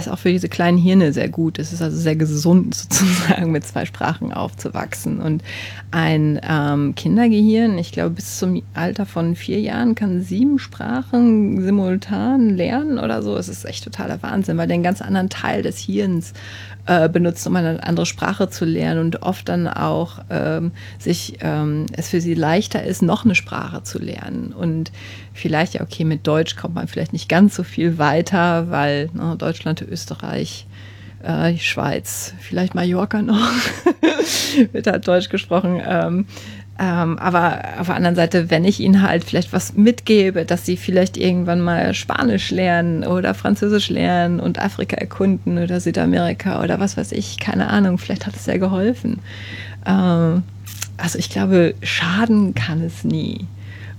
ist 0.00 0.08
auch 0.08 0.18
für 0.18 0.30
diese 0.30 0.48
kleinen 0.48 0.78
Hirne 0.78 1.12
sehr 1.12 1.28
gut. 1.28 1.58
Es 1.58 1.72
ist 1.72 1.82
also 1.82 1.96
sehr 1.96 2.16
gesund, 2.16 2.74
sozusagen 2.74 3.52
mit 3.52 3.64
zwei 3.64 3.84
Sprachen 3.84 4.32
aufzuwachsen. 4.32 5.20
Und 5.20 5.42
ein 5.90 6.40
ähm, 6.48 6.94
Kindergehirn, 6.94 7.78
ich 7.78 7.92
glaube, 7.92 8.10
bis 8.10 8.38
zum 8.38 8.62
Alter 8.74 9.06
von 9.06 9.36
vier 9.36 9.60
Jahren 9.60 9.94
kann 9.94 10.22
sieben 10.22 10.58
Sprachen 10.58 11.62
simultan 11.62 12.50
lernen 12.50 12.98
oder 12.98 13.22
so. 13.22 13.36
Es 13.36 13.48
ist 13.48 13.64
echt 13.64 13.84
totaler 13.84 14.22
Wahnsinn, 14.22 14.56
weil 14.56 14.66
der 14.66 14.74
einen 14.74 14.82
ganz 14.82 15.00
anderen 15.00 15.28
Teil 15.28 15.62
des 15.62 15.78
Hirns 15.78 16.32
äh, 16.86 17.08
benutzt, 17.08 17.46
um 17.46 17.56
eine 17.56 17.82
andere 17.82 18.06
Sprache 18.06 18.50
zu 18.50 18.64
lernen 18.64 19.00
und 19.00 19.22
oft 19.22 19.48
dann 19.48 19.66
auch 19.68 20.18
ähm, 20.28 20.72
sich 20.98 21.38
ähm, 21.40 21.86
es 21.92 22.08
für 22.08 22.20
sie 22.20 22.34
leichter 22.34 22.82
ist, 22.82 23.00
noch 23.00 23.24
eine 23.24 23.34
Sprache 23.34 23.82
zu 23.84 23.98
lernen. 23.98 24.52
Und 24.52 24.92
vielleicht, 25.34 25.74
ja, 25.74 25.82
okay, 25.82 26.04
mit 26.04 26.26
Deutsch 26.26 26.56
kommt 26.56 26.74
man 26.74 26.88
vielleicht 26.88 27.12
nicht 27.12 27.28
ganz 27.28 27.54
so 27.54 27.62
viel 27.62 27.98
weiter, 27.98 28.70
weil 28.70 29.10
ne, 29.12 29.34
Deutschland, 29.36 29.82
Österreich, 29.82 30.66
äh, 31.22 31.56
Schweiz, 31.58 32.32
vielleicht 32.40 32.74
Mallorca 32.74 33.20
noch, 33.20 33.50
wird 34.72 34.86
halt 34.86 35.06
Deutsch 35.06 35.28
gesprochen. 35.28 35.82
Ähm, 35.86 36.26
ähm, 36.76 37.18
aber 37.18 37.62
auf 37.78 37.86
der 37.86 37.94
anderen 37.96 38.16
Seite, 38.16 38.50
wenn 38.50 38.64
ich 38.64 38.80
ihnen 38.80 39.02
halt 39.02 39.22
vielleicht 39.22 39.52
was 39.52 39.74
mitgebe, 39.74 40.44
dass 40.44 40.66
sie 40.66 40.76
vielleicht 40.76 41.16
irgendwann 41.16 41.60
mal 41.60 41.94
Spanisch 41.94 42.50
lernen 42.50 43.04
oder 43.04 43.34
Französisch 43.34 43.90
lernen 43.90 44.40
und 44.40 44.58
Afrika 44.58 44.96
erkunden 44.96 45.58
oder 45.58 45.78
Südamerika 45.78 46.62
oder 46.62 46.80
was 46.80 46.96
weiß 46.96 47.12
ich, 47.12 47.38
keine 47.38 47.68
Ahnung, 47.70 47.98
vielleicht 47.98 48.26
hat 48.26 48.34
es 48.34 48.46
ja 48.46 48.56
geholfen. 48.56 49.20
Ähm, 49.86 50.42
also 50.96 51.18
ich 51.18 51.30
glaube, 51.30 51.74
schaden 51.82 52.54
kann 52.54 52.82
es 52.82 53.04
nie. 53.04 53.46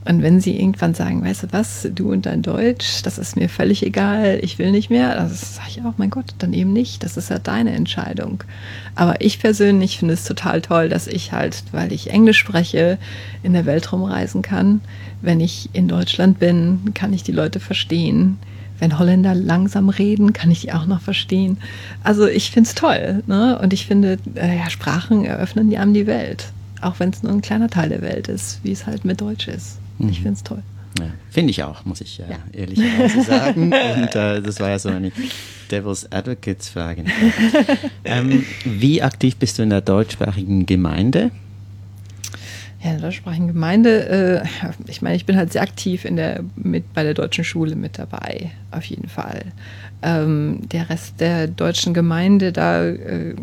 Und 0.07 0.21
wenn 0.21 0.39
sie 0.39 0.59
irgendwann 0.59 0.93
sagen, 0.93 1.23
weißt 1.23 1.43
du 1.43 1.47
was, 1.49 1.87
du 1.93 2.11
und 2.11 2.27
dein 2.27 2.43
Deutsch, 2.43 3.01
das 3.01 3.17
ist 3.17 3.35
mir 3.35 3.49
völlig 3.49 3.83
egal, 3.83 4.39
ich 4.43 4.59
will 4.59 4.71
nicht 4.71 4.91
mehr, 4.91 5.15
das 5.15 5.55
sage 5.55 5.69
ich 5.69 5.81
auch, 5.81 5.95
mein 5.97 6.11
Gott, 6.11 6.35
dann 6.37 6.53
eben 6.53 6.73
nicht. 6.73 7.03
Das 7.03 7.17
ist 7.17 7.31
ja 7.31 7.39
deine 7.39 7.71
Entscheidung. 7.71 8.43
Aber 8.93 9.19
ich 9.21 9.39
persönlich 9.39 9.97
finde 9.97 10.13
es 10.13 10.23
total 10.23 10.61
toll, 10.61 10.89
dass 10.89 11.07
ich 11.07 11.31
halt, 11.31 11.63
weil 11.71 11.91
ich 11.91 12.11
Englisch 12.11 12.37
spreche, 12.37 12.99
in 13.41 13.53
der 13.53 13.65
Welt 13.65 13.91
rumreisen 13.91 14.43
kann. 14.43 14.81
Wenn 15.23 15.39
ich 15.39 15.69
in 15.73 15.87
Deutschland 15.87 16.37
bin, 16.37 16.91
kann 16.93 17.11
ich 17.11 17.23
die 17.23 17.31
Leute 17.31 17.59
verstehen. 17.59 18.37
Wenn 18.77 18.99
Holländer 18.99 19.33
langsam 19.33 19.89
reden, 19.89 20.33
kann 20.33 20.51
ich 20.51 20.61
die 20.61 20.73
auch 20.73 20.85
noch 20.85 21.01
verstehen. 21.01 21.57
Also 22.03 22.27
ich 22.27 22.51
finde 22.51 22.67
es 22.67 22.75
toll. 22.75 23.23
Ne? 23.25 23.57
Und 23.57 23.73
ich 23.73 23.87
finde, 23.87 24.19
äh, 24.35 24.57
ja, 24.57 24.69
Sprachen 24.69 25.25
eröffnen 25.25 25.71
die 25.71 25.79
einem 25.79 25.95
die 25.95 26.05
Welt. 26.05 26.51
Auch 26.81 26.99
wenn 26.99 27.09
es 27.09 27.23
nur 27.23 27.31
ein 27.31 27.41
kleiner 27.41 27.69
Teil 27.69 27.89
der 27.89 28.03
Welt 28.03 28.27
ist, 28.27 28.59
wie 28.61 28.71
es 28.71 28.85
halt 28.85 29.03
mit 29.03 29.19
Deutsch 29.21 29.47
ist. 29.47 29.79
Mhm. 29.97 30.09
Ich 30.09 30.17
finde 30.17 30.33
es 30.33 30.43
toll. 30.43 30.63
Ja, 30.99 31.07
finde 31.29 31.51
ich 31.51 31.61
auch, 31.63 31.83
muss 31.83 31.99
ich 31.99 32.21
äh, 32.21 32.23
ja. 32.29 32.37
ehrlicherweise 32.53 33.21
sagen. 33.23 33.63
Und 33.73 34.15
äh, 34.15 34.41
das 34.41 34.59
war 34.59 34.69
ja 34.69 34.79
so 34.79 34.89
eine 34.89 35.11
Devil's 35.69 36.09
Advocates 36.11 36.69
Frage. 36.69 37.03
ähm, 38.05 38.45
wie 38.63 39.01
aktiv 39.01 39.35
bist 39.35 39.59
du 39.59 39.63
in 39.63 39.71
der 39.71 39.81
deutschsprachigen 39.81 40.65
Gemeinde? 40.65 41.31
Ja, 42.81 42.91
in 42.91 42.99
der 42.99 43.09
deutschsprachigen 43.09 43.47
Gemeinde, 43.47 44.43
äh, 44.43 44.47
ich 44.87 45.01
meine, 45.01 45.15
ich 45.15 45.25
bin 45.25 45.35
halt 45.35 45.51
sehr 45.51 45.63
aktiv 45.63 46.05
in 46.05 46.15
der, 46.15 46.43
mit, 46.55 46.93
bei 46.93 47.03
der 47.03 47.13
deutschen 47.13 47.43
Schule 47.43 47.75
mit 47.75 47.97
dabei, 47.97 48.51
auf 48.71 48.85
jeden 48.85 49.09
Fall. 49.09 49.41
Ähm, 50.01 50.61
der 50.71 50.89
Rest 50.89 51.19
der 51.19 51.47
deutschen 51.47 51.93
Gemeinde, 51.93 52.53
da 52.53 52.85
äh, 52.85 53.35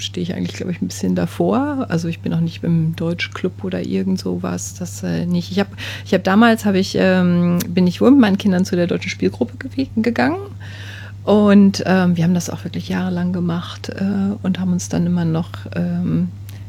stehe 0.00 0.22
ich 0.22 0.34
eigentlich, 0.34 0.56
glaube 0.56 0.72
ich, 0.72 0.80
ein 0.80 0.88
bisschen 0.88 1.14
davor. 1.14 1.86
Also 1.88 2.08
ich 2.08 2.20
bin 2.20 2.32
auch 2.34 2.40
nicht 2.40 2.62
im 2.64 2.96
Deutschclub 2.96 3.64
oder 3.64 3.80
irgend 3.84 4.18
sowas. 4.18 4.74
Das 4.74 5.02
äh, 5.02 5.26
nicht. 5.26 5.50
Ich 5.50 5.58
habe 5.58 5.70
ich 6.04 6.14
hab 6.14 6.24
damals 6.24 6.64
habe 6.64 6.78
ich, 6.78 6.96
ähm, 6.98 7.58
bin 7.68 7.86
ich 7.86 8.00
wohl 8.00 8.10
mit 8.10 8.20
meinen 8.20 8.38
Kindern 8.38 8.64
zu 8.64 8.76
der 8.76 8.86
deutschen 8.86 9.10
Spielgruppe 9.10 9.68
ge 9.68 9.88
gegangen. 9.96 10.40
Und 11.24 11.82
ähm, 11.86 12.16
wir 12.16 12.24
haben 12.24 12.34
das 12.34 12.50
auch 12.50 12.64
wirklich 12.64 12.88
jahrelang 12.88 13.32
gemacht 13.32 13.90
äh, 13.90 14.34
und 14.42 14.58
haben 14.58 14.72
uns 14.72 14.88
dann 14.88 15.06
immer 15.06 15.24
noch 15.24 15.50
ähm, 15.76 16.28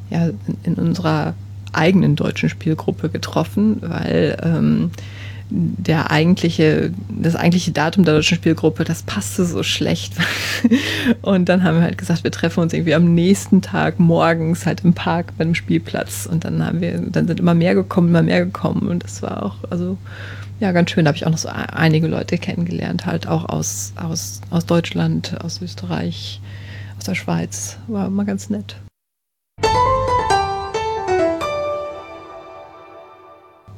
ja, 0.10 0.28
in, 0.28 0.36
in, 0.64 0.76
unserer 0.76 1.34
eigenen 1.72 2.16
deutschen 2.16 2.50
Spielgruppe 2.50 3.10
getroffen, 3.10 3.78
weil 3.82 4.38
ähm, 4.44 4.92
der 5.52 6.12
eigentliche, 6.12 6.92
das 7.10 7.36
eigentliche 7.36 7.72
Datum 7.72 8.06
der 8.06 8.16
deutschen 8.16 8.38
Spielgruppe, 8.38 8.86
das 8.86 9.04
passte 9.04 9.46
so 9.46 9.64
schlecht. 9.64 10.14
Und 11.22 11.50
dann 11.50 11.64
haben 11.64 11.78
wir 11.78 11.84
halt 11.84 11.98
gesagt, 11.98 12.24
wir 12.24 12.32
treffen 12.32 12.62
uns 12.62 12.74
irgendwie 12.74 12.96
am 12.96 13.14
nächsten 13.14 13.62
Tag 13.62 14.00
morgens 14.00 14.66
halt 14.66 14.84
im 14.86 14.94
Park 14.94 15.34
bei 15.38 15.44
dem 15.44 15.54
Spielplatz. 15.54 16.26
Und 16.26 16.46
dann 16.46 16.66
haben 16.66 16.80
wir, 16.80 16.98
dann 17.00 17.28
sind 17.28 17.40
immer 17.40 17.54
mehr 17.54 17.76
gekommen, 17.76 18.10
immer 18.10 18.24
mehr 18.24 18.46
gekommen. 18.46 18.88
Und 18.88 19.04
das 19.04 19.22
war 19.22 19.44
auch, 19.44 19.58
also 19.70 19.98
ja, 20.62 20.72
ganz 20.72 20.92
schön. 20.92 21.04
Da 21.04 21.10
habe 21.10 21.18
ich 21.18 21.26
auch 21.26 21.32
noch 21.32 21.38
so 21.38 21.50
einige 21.50 22.08
Leute 22.08 22.38
kennengelernt, 22.38 23.06
halt 23.06 23.28
auch 23.28 23.50
aus, 23.50 23.94
aus, 23.98 24.42
aus 24.52 24.66
Deutschland, 24.66 25.44
aus 25.44 25.62
Österreich, 25.62 26.40
aus 26.98 27.06
der 27.06 27.16
Schweiz. 27.16 27.78
War 27.88 28.08
immer 28.08 28.24
ganz 28.24 28.50
nett. 28.50 28.78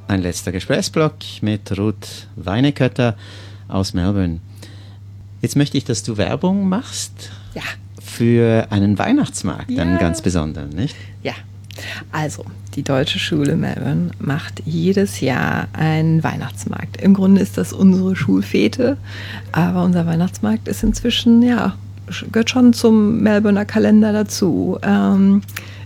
Ein 0.08 0.22
letzter 0.22 0.52
Gesprächsblock 0.52 1.16
mit 1.42 1.78
Ruth 1.78 2.28
Weinekötter 2.36 3.16
aus 3.68 3.94
Melbourne. 3.94 4.40
Jetzt 5.42 5.56
möchte 5.56 5.78
ich, 5.78 5.86
dass 5.86 6.04
du 6.04 6.18
Werbung 6.18 6.70
machst. 6.70 7.32
Ja. 7.54 7.64
Für 8.02 8.68
einen 8.70 8.98
Weihnachtsmarkt, 9.00 9.72
ja. 9.72 9.82
einen 9.82 9.98
ganz 9.98 10.22
besonderen, 10.22 10.70
nicht? 10.70 10.96
Ja. 11.22 11.34
Also, 12.12 12.46
die 12.76 12.84
Deutsche 12.84 13.18
Schule 13.18 13.56
Melbourne 13.56 14.12
macht 14.20 14.62
jedes 14.66 15.20
Jahr 15.20 15.68
einen 15.74 16.24
Weihnachtsmarkt. 16.24 17.02
Im 17.02 17.14
Grunde 17.14 17.42
ist 17.42 17.58
das 17.58 17.74
unsere 17.74 18.16
Schulfete, 18.16 18.98
aber 19.52 19.84
unser 19.84 20.06
Weihnachtsmarkt 20.06 20.68
ist 20.68 20.84
inzwischen, 20.84 21.42
ja, 21.42 21.76
gehört 22.32 22.52
schon 22.52 22.74
zum 22.74 23.22
Melbourner 23.22 23.66
Kalender 23.66 24.14
dazu. 24.14 24.78
Ähm, 24.84 25.42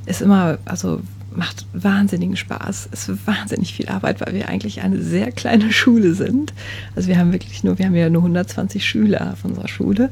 ist 0.05 0.21
immer, 0.21 0.57
also 0.65 1.01
macht 1.37 1.67
wahnsinnigen 1.71 2.35
Spaß. 2.35 2.89
Es 2.91 3.07
ist 3.07 3.27
wahnsinnig 3.27 3.73
viel 3.73 3.87
Arbeit, 3.87 4.19
weil 4.19 4.33
wir 4.33 4.49
eigentlich 4.49 4.81
eine 4.81 5.01
sehr 5.01 5.31
kleine 5.31 5.71
Schule 5.71 6.13
sind. 6.13 6.53
Also 6.95 7.07
wir 7.07 7.17
haben 7.17 7.31
wirklich 7.31 7.63
nur, 7.63 7.77
wir 7.77 7.85
haben 7.85 7.95
ja 7.95 8.09
nur 8.09 8.23
120 8.23 8.83
Schüler 8.83 9.33
auf 9.33 9.45
unserer 9.45 9.67
Schule 9.67 10.09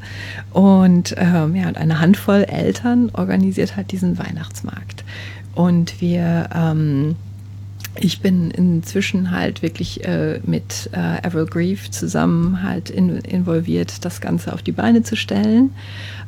und 0.51 1.15
ähm, 1.17 1.55
ja, 1.55 1.67
und 1.67 1.77
eine 1.77 1.99
Handvoll 1.99 2.43
Eltern 2.43 3.09
organisiert 3.13 3.75
halt 3.75 3.91
diesen 3.91 4.17
Weihnachtsmarkt. 4.17 5.03
Und 5.55 5.99
wir 6.01 6.49
ähm, 6.53 7.15
ich 7.99 8.21
bin 8.21 8.51
inzwischen 8.51 9.31
halt 9.31 9.61
wirklich 9.61 10.05
äh, 10.05 10.39
mit 10.45 10.89
äh, 10.91 11.25
Avril 11.25 11.45
Grief 11.45 11.89
zusammen 11.91 12.61
halt 12.63 12.89
in, 12.89 13.17
involviert, 13.17 14.03
das 14.03 14.21
Ganze 14.21 14.53
auf 14.53 14.61
die 14.61 14.71
Beine 14.71 15.03
zu 15.03 15.15
stellen. 15.15 15.71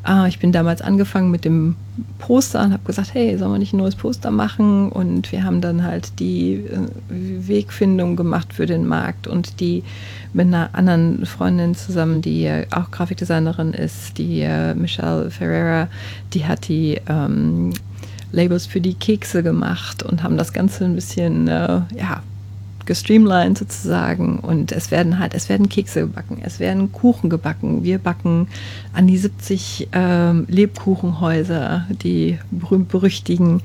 Äh, 0.07 0.29
ich 0.29 0.39
bin 0.39 0.51
damals 0.51 0.81
angefangen 0.81 1.29
mit 1.29 1.45
dem 1.45 1.75
Poster 2.19 2.63
und 2.63 2.73
habe 2.73 2.83
gesagt, 2.85 3.13
hey, 3.13 3.37
sollen 3.37 3.51
wir 3.51 3.59
nicht 3.59 3.73
ein 3.73 3.77
neues 3.77 3.95
Poster 3.95 4.31
machen? 4.31 4.89
Und 4.89 5.31
wir 5.31 5.43
haben 5.43 5.61
dann 5.61 5.83
halt 5.83 6.19
die 6.19 6.53
äh, 6.53 6.87
Wegfindung 7.09 8.15
gemacht 8.15 8.53
für 8.53 8.65
den 8.65 8.87
Markt 8.87 9.27
und 9.27 9.59
die 9.59 9.83
mit 10.33 10.47
einer 10.47 10.69
anderen 10.73 11.25
Freundin 11.25 11.75
zusammen, 11.75 12.21
die 12.21 12.49
auch 12.71 12.91
Grafikdesignerin 12.91 13.73
ist, 13.73 14.17
die 14.17 14.41
äh, 14.41 14.73
Michelle 14.75 15.31
Ferreira, 15.31 15.87
die 16.33 16.45
hat 16.45 16.67
die 16.67 17.01
ähm, 17.09 17.73
Labels 18.31 18.65
für 18.65 18.81
die 18.81 18.93
Kekse 18.93 19.43
gemacht 19.43 20.03
und 20.03 20.23
haben 20.23 20.37
das 20.37 20.53
Ganze 20.53 20.85
ein 20.85 20.95
bisschen, 20.95 21.47
äh, 21.47 21.81
ja, 21.95 22.21
gestreamlined 22.87 23.57
sozusagen 23.57 24.39
und 24.39 24.71
es 24.71 24.89
werden 24.89 25.19
halt, 25.19 25.35
es 25.35 25.49
werden 25.49 25.69
Kekse 25.69 26.01
gebacken, 26.01 26.39
es 26.41 26.59
werden 26.59 26.91
Kuchen 26.91 27.29
gebacken. 27.29 27.83
Wir 27.83 27.99
backen 27.99 28.47
an 28.93 29.05
die 29.05 29.17
70 29.17 29.89
ähm, 29.91 30.45
Lebkuchenhäuser, 30.47 31.85
die 31.89 32.39
berühmt-berüchtigen. 32.49 33.61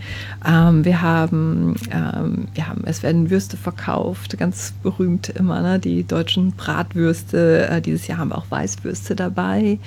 Ähm, 0.46 0.84
wir 0.84 1.00
haben, 1.00 1.76
ähm, 1.90 2.48
wir 2.52 2.68
haben, 2.68 2.82
es 2.84 3.02
werden 3.02 3.30
Würste 3.30 3.56
verkauft, 3.56 4.36
ganz 4.36 4.74
berühmt 4.82 5.30
immer, 5.30 5.62
ne? 5.62 5.78
die 5.78 6.04
deutschen 6.04 6.52
Bratwürste. 6.52 7.68
Äh, 7.68 7.80
dieses 7.80 8.08
Jahr 8.08 8.18
haben 8.18 8.30
wir 8.30 8.38
auch 8.38 8.50
Weißwürste 8.50 9.14
dabei. 9.14 9.78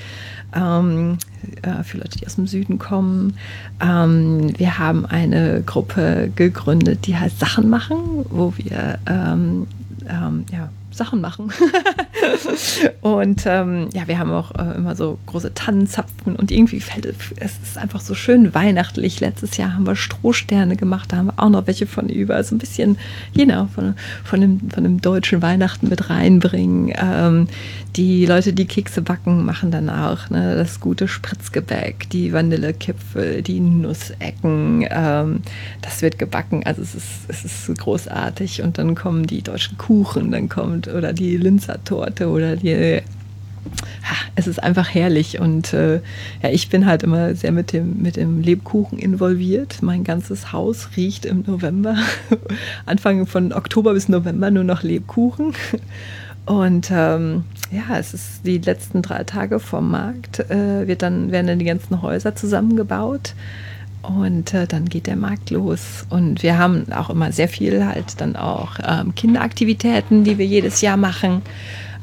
Äh, 1.62 1.84
für 1.84 1.98
Leute, 1.98 2.18
die 2.20 2.26
aus 2.26 2.36
dem 2.36 2.48
Süden 2.48 2.80
kommen. 2.80 3.38
Ähm, 3.82 4.58
wir 4.58 4.78
haben 4.78 5.06
eine 5.06 5.62
Gruppe 5.66 6.32
gegründet, 6.36 7.08
die 7.08 7.16
heißt 7.16 7.40
Sachen 7.40 7.70
machen, 7.70 8.26
wo 8.30 8.54
wir 8.58 9.00
ähm, 9.08 9.68
ähm, 10.10 10.46
ja, 10.52 10.70
Sachen 10.92 11.20
machen. 11.20 11.52
und 13.02 13.44
ähm, 13.46 13.90
ja, 13.94 14.08
wir 14.08 14.18
haben 14.18 14.32
auch 14.32 14.52
äh, 14.56 14.78
immer 14.78 14.96
so 14.96 15.18
große 15.26 15.54
Tannenzapfen 15.54 16.36
und 16.36 16.52
irgendwie 16.52 16.80
fällt 16.80 17.06
es, 17.06 17.16
es 17.38 17.52
ist 17.64 17.78
einfach 17.78 18.00
so 18.00 18.16
schön 18.16 18.54
weihnachtlich. 18.54 19.20
Letztes 19.20 19.58
Jahr 19.58 19.74
haben 19.74 19.86
wir 19.86 19.96
Strohsterne 19.96 20.78
gemacht, 20.78 21.12
da 21.12 21.18
haben 21.18 21.28
wir 21.28 21.34
auch 21.38 21.50
noch 21.50 21.68
welche 21.68 21.86
von 21.86 22.08
über, 22.08 22.42
so 22.44 22.56
ein 22.56 22.60
bisschen, 22.60 22.98
genau, 23.36 23.68
von, 23.74 23.96
von, 24.24 24.42
dem, 24.42 24.70
von 24.70 24.84
dem 24.84 25.02
deutschen 25.02 25.42
Weihnachten 25.42 25.90
mit 25.90 26.10
reinbringen. 26.10 26.94
Ähm, 26.96 27.48
die 27.96 28.26
Leute, 28.26 28.54
die 28.54 28.66
Kekse 28.66 29.02
backen, 29.02 29.46
machen 29.46 29.72
dann 29.72 29.90
auch 29.90 30.30
ne, 30.30 30.56
das 30.56 30.80
gute 30.80 31.08
Spritzgebäck, 31.08 32.10
die 32.10 32.34
Vanillekipfel, 32.34 33.42
die 33.42 33.60
Nussecken. 33.60 34.86
Ähm, 34.90 35.42
das 35.82 36.02
wird 36.02 36.20
gebacken. 36.20 36.64
Also 36.66 36.82
es 36.82 36.96
ist, 36.96 37.10
es 37.28 37.46
ist 37.46 37.78
großartig. 37.80 38.62
Und 38.62 38.78
dann 38.78 38.96
kommen 38.96 39.28
die 39.28 39.42
deutschen 39.42 39.78
Kuchen, 39.78 40.32
dann 40.32 40.50
kommt 40.50 40.88
oder 40.88 41.14
die 41.14 41.38
Linzer 41.38 41.84
Torte 41.84 42.30
oder 42.30 42.56
die 42.56 43.02
es 44.36 44.48
ist 44.48 44.62
einfach 44.62 44.94
herrlich 44.94 45.40
und 45.40 45.74
äh, 45.74 45.96
ja, 46.44 46.50
ich 46.52 46.70
bin 46.70 46.86
halt 46.86 47.04
immer 47.04 47.34
sehr 47.36 47.52
mit 47.52 47.74
dem, 47.74 48.02
mit 48.02 48.16
dem 48.16 48.42
Lebkuchen 48.42 49.00
involviert. 49.00 49.82
Mein 49.82 50.04
ganzes 50.04 50.52
Haus 50.52 50.90
riecht 50.96 51.26
im 51.26 51.44
November, 51.48 51.98
Anfang 52.86 53.26
von 53.26 53.54
Oktober 53.54 53.94
bis 53.94 54.10
November 54.10 54.52
nur 54.52 54.64
noch 54.64 54.84
Lebkuchen. 54.84 55.54
Und 56.46 56.90
ähm, 56.92 57.44
ja, 57.72 57.98
es 57.98 58.14
ist 58.14 58.46
die 58.46 58.58
letzten 58.58 59.02
drei 59.02 59.24
Tage 59.24 59.60
vom 59.60 59.92
Markt, 59.92 60.40
äh, 60.50 60.88
wird 60.88 61.02
dann, 61.02 61.32
werden 61.32 61.48
dann 61.48 61.60
die 61.60 61.66
ganzen 61.66 62.02
Häuser 62.02 62.36
zusammengebaut. 62.36 63.34
Und 64.02 64.54
äh, 64.54 64.68
dann 64.68 64.86
geht 64.86 65.08
der 65.08 65.16
Markt 65.16 65.50
los. 65.50 66.06
Und 66.10 66.44
wir 66.44 66.60
haben 66.60 66.92
auch 66.92 67.10
immer 67.10 67.32
sehr 67.32 67.48
viel 67.48 67.86
halt 67.86 68.22
dann 68.22 68.36
auch 68.36 68.78
ähm, 68.86 69.16
Kinderaktivitäten, 69.16 70.24
die 70.24 70.38
wir 70.38 70.46
jedes 70.46 70.82
Jahr 70.82 70.98
machen. 70.98 71.42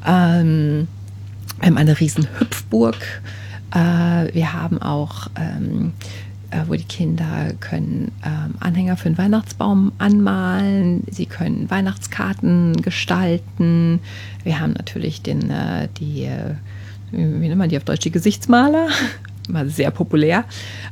Ähm, 0.04 0.88
wir 1.60 1.68
haben 1.68 1.78
eine 1.78 2.00
riesen 2.00 2.26
Hüpfburg. 2.38 2.96
Äh, 3.72 4.34
wir 4.34 4.52
haben 4.52 4.82
auch, 4.82 5.28
ähm, 5.38 5.92
äh, 5.98 6.21
wo 6.66 6.74
die 6.74 6.84
Kinder 6.84 7.52
können 7.60 8.12
ähm, 8.24 8.54
Anhänger 8.60 8.96
für 8.96 9.08
den 9.08 9.18
Weihnachtsbaum 9.18 9.92
anmalen. 9.98 11.04
Sie 11.10 11.26
können 11.26 11.70
Weihnachtskarten 11.70 12.80
gestalten. 12.82 14.00
Wir 14.44 14.60
haben 14.60 14.72
natürlich 14.72 15.22
den, 15.22 15.50
äh, 15.50 15.88
die, 15.98 16.24
äh, 16.24 16.54
wie 17.10 17.48
nennt 17.48 17.58
man 17.58 17.68
die 17.68 17.76
auf 17.76 17.84
Deutsch, 17.84 18.00
die 18.00 18.10
Gesichtsmaler 18.10 18.88
immer 19.48 19.68
sehr 19.68 19.90
populär. 19.90 20.44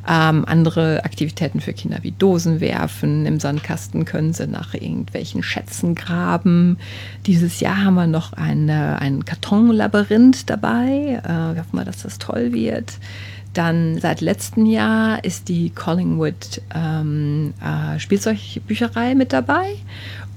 Ähm, 0.08 0.44
andere 0.44 1.04
Aktivitäten 1.04 1.60
für 1.60 1.72
Kinder 1.72 1.98
wie 2.02 2.12
Dosen 2.12 2.60
werfen, 2.60 3.26
im 3.26 3.38
Sandkasten 3.38 4.04
können 4.04 4.32
sie 4.32 4.46
nach 4.46 4.74
irgendwelchen 4.74 5.42
Schätzen 5.42 5.94
graben. 5.94 6.78
Dieses 7.26 7.60
Jahr 7.60 7.84
haben 7.84 7.94
wir 7.94 8.06
noch 8.06 8.32
eine, 8.32 9.00
ein 9.00 9.24
Kartonlabyrinth 9.24 10.48
dabei. 10.48 11.20
Äh, 11.22 11.54
wir 11.54 11.60
hoffen 11.60 11.76
mal, 11.76 11.84
dass 11.84 12.02
das 12.02 12.18
toll 12.18 12.52
wird. 12.52 12.94
Dann 13.54 13.98
seit 13.98 14.20
letztem 14.20 14.66
Jahr 14.66 15.24
ist 15.24 15.48
die 15.48 15.70
Collingwood 15.70 16.62
ähm, 16.74 17.54
äh, 17.60 17.98
Spielzeugbücherei 17.98 19.14
mit 19.14 19.32
dabei. 19.32 19.76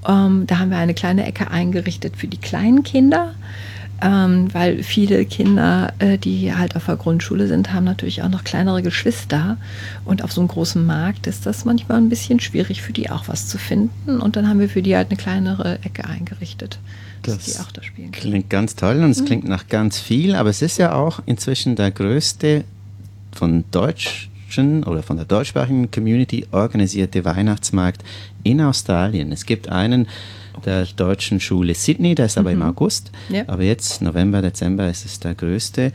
Ähm, 0.06 0.44
da 0.46 0.58
haben 0.58 0.70
wir 0.70 0.78
eine 0.78 0.94
kleine 0.94 1.26
Ecke 1.26 1.50
eingerichtet 1.50 2.16
für 2.16 2.26
die 2.26 2.38
kleinen 2.38 2.82
Kinder 2.82 3.34
ähm, 4.04 4.52
weil 4.52 4.82
viele 4.82 5.24
Kinder, 5.24 5.92
äh, 5.98 6.18
die 6.18 6.54
halt 6.54 6.76
auf 6.76 6.86
der 6.86 6.96
Grundschule 6.96 7.46
sind, 7.46 7.72
haben 7.72 7.84
natürlich 7.84 8.22
auch 8.22 8.28
noch 8.28 8.44
kleinere 8.44 8.82
Geschwister. 8.82 9.56
Und 10.04 10.22
auf 10.22 10.32
so 10.32 10.40
einem 10.40 10.48
großen 10.48 10.84
Markt 10.84 11.26
ist 11.26 11.46
das 11.46 11.64
manchmal 11.64 11.98
ein 11.98 12.08
bisschen 12.08 12.40
schwierig 12.40 12.82
für 12.82 12.92
die 12.92 13.10
auch 13.10 13.28
was 13.28 13.48
zu 13.48 13.56
finden. 13.56 14.20
Und 14.20 14.36
dann 14.36 14.48
haben 14.48 14.60
wir 14.60 14.68
für 14.68 14.82
die 14.82 14.96
halt 14.96 15.08
eine 15.08 15.16
kleinere 15.16 15.78
Ecke 15.82 16.04
eingerichtet. 16.04 16.78
dass 17.22 17.36
Das 17.36 17.44
die 17.46 17.60
auch 17.60 17.72
da 17.72 17.82
spielen 17.82 18.12
können. 18.12 18.30
klingt 18.30 18.50
ganz 18.50 18.76
toll 18.76 19.02
und 19.02 19.10
es 19.10 19.22
mhm. 19.22 19.26
klingt 19.26 19.48
nach 19.48 19.68
ganz 19.68 19.98
viel, 19.98 20.34
aber 20.34 20.50
es 20.50 20.60
ist 20.60 20.78
ja 20.78 20.94
auch 20.94 21.20
inzwischen 21.24 21.76
der 21.76 21.90
größte 21.90 22.64
von 23.34 23.64
deutschen 23.70 24.84
oder 24.84 25.02
von 25.02 25.16
der 25.16 25.26
deutschsprachigen 25.26 25.90
Community 25.90 26.46
organisierte 26.52 27.24
Weihnachtsmarkt 27.24 28.04
in 28.42 28.60
Australien. 28.60 29.32
Es 29.32 29.46
gibt 29.46 29.68
einen 29.68 30.06
der 30.64 30.86
deutschen 30.86 31.40
Schule 31.40 31.74
Sydney, 31.74 32.14
der 32.14 32.26
ist 32.26 32.38
aber 32.38 32.50
mhm. 32.50 32.62
im 32.62 32.68
August. 32.68 33.10
Ja. 33.28 33.44
Aber 33.46 33.62
jetzt, 33.62 34.02
November, 34.02 34.42
Dezember, 34.42 34.88
ist 34.88 35.04
es 35.04 35.20
der 35.20 35.34
größte 35.34 35.92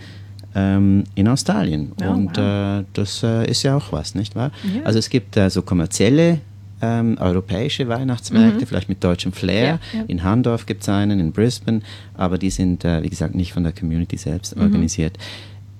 ähm, 0.55 1.03
in 1.15 1.27
Australien. 1.27 1.91
Oh, 2.01 2.09
und 2.09 2.37
wow. 2.37 2.81
äh, 2.81 2.85
das 2.93 3.23
äh, 3.23 3.49
ist 3.49 3.63
ja 3.63 3.75
auch 3.75 3.91
was, 3.91 4.15
nicht 4.15 4.35
wahr? 4.35 4.51
Ja. 4.75 4.83
Also 4.83 4.99
es 4.99 5.09
gibt 5.09 5.37
äh, 5.37 5.49
so 5.49 5.61
kommerzielle 5.61 6.39
ähm, 6.81 7.17
europäische 7.19 7.87
Weihnachtsmärkte, 7.87 8.61
mhm. 8.61 8.67
vielleicht 8.67 8.89
mit 8.89 9.03
deutschem 9.03 9.33
Flair. 9.33 9.79
Ja, 9.93 9.99
ja. 9.99 10.05
In 10.07 10.23
Handorf 10.23 10.65
gibt 10.65 10.83
es 10.83 10.89
einen, 10.89 11.19
in 11.19 11.31
Brisbane, 11.31 11.81
aber 12.15 12.37
die 12.37 12.49
sind, 12.49 12.85
äh, 12.85 13.03
wie 13.03 13.09
gesagt, 13.09 13.35
nicht 13.35 13.53
von 13.53 13.63
der 13.63 13.73
Community 13.73 14.17
selbst 14.17 14.55
mhm. 14.55 14.63
organisiert. 14.63 15.17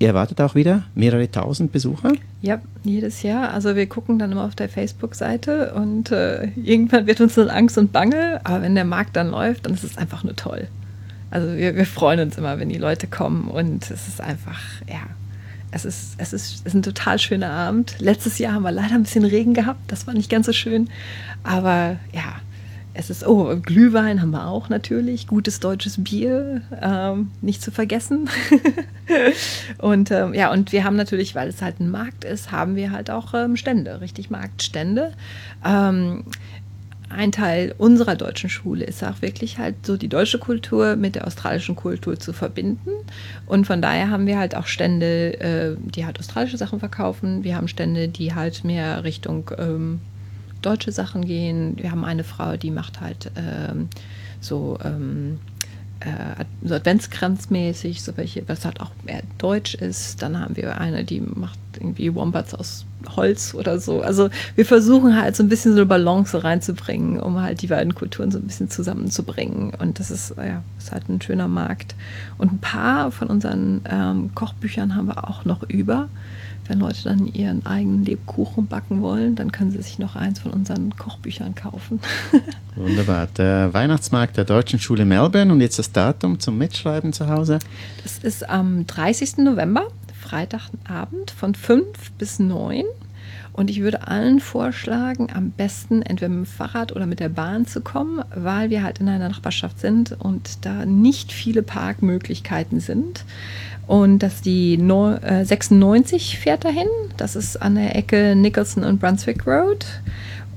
Ihr 0.00 0.08
erwartet 0.08 0.40
auch 0.40 0.54
wieder 0.54 0.84
mehrere 0.94 1.30
tausend 1.30 1.72
Besucher? 1.72 2.14
Ja, 2.40 2.62
jedes 2.84 3.22
Jahr. 3.22 3.52
Also 3.52 3.76
wir 3.76 3.86
gucken 3.86 4.18
dann 4.18 4.32
immer 4.32 4.46
auf 4.46 4.54
der 4.54 4.70
Facebook-Seite 4.70 5.74
und 5.74 6.10
äh, 6.10 6.48
irgendwann 6.56 7.06
wird 7.06 7.20
uns 7.20 7.34
dann 7.34 7.50
Angst 7.50 7.76
und 7.76 7.92
Bange. 7.92 8.40
Aber 8.44 8.62
wenn 8.62 8.74
der 8.74 8.86
Markt 8.86 9.14
dann 9.14 9.30
läuft, 9.30 9.66
dann 9.66 9.74
ist 9.74 9.84
es 9.84 9.98
einfach 9.98 10.24
nur 10.24 10.34
toll. 10.34 10.68
Also 11.30 11.54
wir, 11.54 11.76
wir 11.76 11.84
freuen 11.84 12.20
uns 12.20 12.38
immer, 12.38 12.58
wenn 12.58 12.70
die 12.70 12.78
Leute 12.78 13.08
kommen 13.08 13.48
und 13.48 13.90
es 13.90 14.08
ist 14.08 14.22
einfach, 14.22 14.58
ja, 14.88 15.02
es 15.70 15.84
ist, 15.84 16.14
es, 16.16 16.32
ist, 16.32 16.54
es 16.54 16.60
ist 16.62 16.74
ein 16.74 16.82
total 16.82 17.18
schöner 17.18 17.50
Abend. 17.50 17.96
Letztes 17.98 18.38
Jahr 18.38 18.54
haben 18.54 18.62
wir 18.62 18.72
leider 18.72 18.94
ein 18.94 19.02
bisschen 19.02 19.26
Regen 19.26 19.52
gehabt, 19.52 19.80
das 19.88 20.06
war 20.06 20.14
nicht 20.14 20.30
ganz 20.30 20.46
so 20.46 20.54
schön. 20.54 20.88
Aber 21.44 21.96
ja, 22.14 22.40
es 22.92 23.10
ist, 23.10 23.26
oh, 23.26 23.56
Glühwein 23.62 24.20
haben 24.20 24.32
wir 24.32 24.46
auch 24.46 24.68
natürlich, 24.68 25.26
gutes 25.26 25.60
deutsches 25.60 26.02
Bier, 26.02 26.62
ähm, 26.80 27.30
nicht 27.40 27.62
zu 27.62 27.70
vergessen. 27.70 28.28
und 29.78 30.10
ähm, 30.10 30.34
ja, 30.34 30.50
und 30.50 30.72
wir 30.72 30.84
haben 30.84 30.96
natürlich, 30.96 31.34
weil 31.34 31.48
es 31.48 31.62
halt 31.62 31.80
ein 31.80 31.90
Markt 31.90 32.24
ist, 32.24 32.50
haben 32.50 32.76
wir 32.76 32.90
halt 32.90 33.10
auch 33.10 33.32
ähm, 33.34 33.56
Stände, 33.56 34.00
richtig 34.00 34.30
Marktstände. 34.30 35.12
Ähm, 35.64 36.24
ein 37.10 37.32
Teil 37.32 37.74
unserer 37.76 38.14
deutschen 38.14 38.48
Schule 38.48 38.84
ist 38.84 39.02
auch 39.02 39.20
wirklich 39.20 39.58
halt 39.58 39.84
so 39.84 39.96
die 39.96 40.08
deutsche 40.08 40.38
Kultur 40.38 40.94
mit 40.94 41.16
der 41.16 41.26
australischen 41.26 41.74
Kultur 41.74 42.18
zu 42.18 42.32
verbinden. 42.32 42.90
Und 43.46 43.66
von 43.66 43.82
daher 43.82 44.10
haben 44.10 44.26
wir 44.26 44.38
halt 44.38 44.56
auch 44.56 44.66
Stände, 44.66 45.40
äh, 45.40 45.76
die 45.78 46.06
halt 46.06 46.18
australische 46.20 46.56
Sachen 46.56 46.78
verkaufen. 46.78 47.42
Wir 47.42 47.56
haben 47.56 47.66
Stände, 47.66 48.08
die 48.08 48.34
halt 48.34 48.64
mehr 48.64 49.02
Richtung 49.02 49.50
ähm, 49.58 50.00
deutsche 50.62 50.92
Sachen 50.92 51.24
gehen. 51.24 51.76
Wir 51.76 51.90
haben 51.90 52.04
eine 52.04 52.24
Frau, 52.24 52.56
die 52.56 52.70
macht 52.70 53.00
halt 53.00 53.30
ähm, 53.36 53.88
so, 54.40 54.78
ähm, 54.84 55.38
äh, 56.00 56.44
so 56.62 56.74
Adventskranzmäßig, 56.74 58.02
so 58.02 58.16
welche, 58.16 58.48
was 58.48 58.64
halt 58.64 58.80
auch 58.80 58.90
eher 59.06 59.22
deutsch 59.38 59.74
ist. 59.74 60.22
Dann 60.22 60.38
haben 60.38 60.56
wir 60.56 60.80
eine, 60.80 61.04
die 61.04 61.20
macht 61.20 61.58
irgendwie 61.74 62.14
Wombats 62.14 62.54
aus 62.54 62.84
Holz 63.16 63.54
oder 63.54 63.78
so. 63.78 64.02
Also 64.02 64.28
wir 64.54 64.66
versuchen 64.66 65.20
halt 65.20 65.36
so 65.36 65.42
ein 65.42 65.48
bisschen 65.48 65.72
so 65.72 65.78
eine 65.78 65.86
Balance 65.86 66.42
reinzubringen, 66.42 67.20
um 67.20 67.40
halt 67.40 67.62
die 67.62 67.68
beiden 67.68 67.94
Kulturen 67.94 68.30
so 68.30 68.38
ein 68.38 68.46
bisschen 68.46 68.70
zusammenzubringen. 68.70 69.72
Und 69.78 69.98
das 69.98 70.10
ist, 70.10 70.34
ja, 70.36 70.62
ist 70.78 70.92
halt 70.92 71.08
ein 71.08 71.20
schöner 71.20 71.48
Markt. 71.48 71.94
Und 72.38 72.52
ein 72.52 72.58
paar 72.58 73.10
von 73.10 73.28
unseren 73.28 73.82
ähm, 73.90 74.34
Kochbüchern 74.34 74.94
haben 74.96 75.06
wir 75.06 75.28
auch 75.28 75.44
noch 75.44 75.62
über 75.68 76.08
wenn 76.70 76.78
Leute 76.78 77.02
dann 77.02 77.26
ihren 77.26 77.66
eigenen 77.66 78.04
Lebkuchen 78.04 78.68
backen 78.68 79.02
wollen, 79.02 79.34
dann 79.34 79.50
können 79.50 79.72
sie 79.72 79.82
sich 79.82 79.98
noch 79.98 80.14
eins 80.14 80.38
von 80.38 80.52
unseren 80.52 80.96
Kochbüchern 80.96 81.56
kaufen. 81.56 81.98
Wunderbar. 82.76 83.26
Der 83.36 83.74
Weihnachtsmarkt 83.74 84.36
der 84.36 84.44
Deutschen 84.44 84.78
Schule 84.78 85.04
Melbourne 85.04 85.52
und 85.52 85.60
jetzt 85.60 85.80
das 85.80 85.90
Datum 85.90 86.38
zum 86.38 86.58
Mitschreiben 86.58 87.12
zu 87.12 87.28
Hause? 87.28 87.58
Das 88.04 88.18
ist 88.18 88.48
am 88.48 88.86
30. 88.86 89.38
November, 89.38 89.88
Freitagabend 90.20 91.32
von 91.32 91.56
5 91.56 92.12
bis 92.12 92.38
9. 92.38 92.84
Und 93.52 93.68
ich 93.68 93.80
würde 93.80 94.06
allen 94.06 94.40
vorschlagen, 94.40 95.28
am 95.34 95.50
besten 95.50 96.02
entweder 96.02 96.28
mit 96.28 96.46
dem 96.46 96.46
Fahrrad 96.46 96.94
oder 96.94 97.06
mit 97.06 97.20
der 97.20 97.28
Bahn 97.28 97.66
zu 97.66 97.80
kommen, 97.80 98.22
weil 98.34 98.70
wir 98.70 98.82
halt 98.82 99.00
in 99.00 99.08
einer 99.08 99.28
Nachbarschaft 99.28 99.80
sind 99.80 100.16
und 100.18 100.64
da 100.64 100.86
nicht 100.86 101.32
viele 101.32 101.62
Parkmöglichkeiten 101.62 102.80
sind. 102.80 103.24
Und 103.86 104.20
dass 104.20 104.40
die 104.40 104.76
no 104.76 105.14
äh, 105.14 105.44
96 105.44 106.38
fährt 106.38 106.64
dahin. 106.64 106.86
Das 107.16 107.34
ist 107.34 107.60
an 107.60 107.74
der 107.74 107.96
Ecke 107.96 108.36
Nicholson 108.36 108.84
und 108.84 109.00
Brunswick 109.00 109.46
Road. 109.46 109.84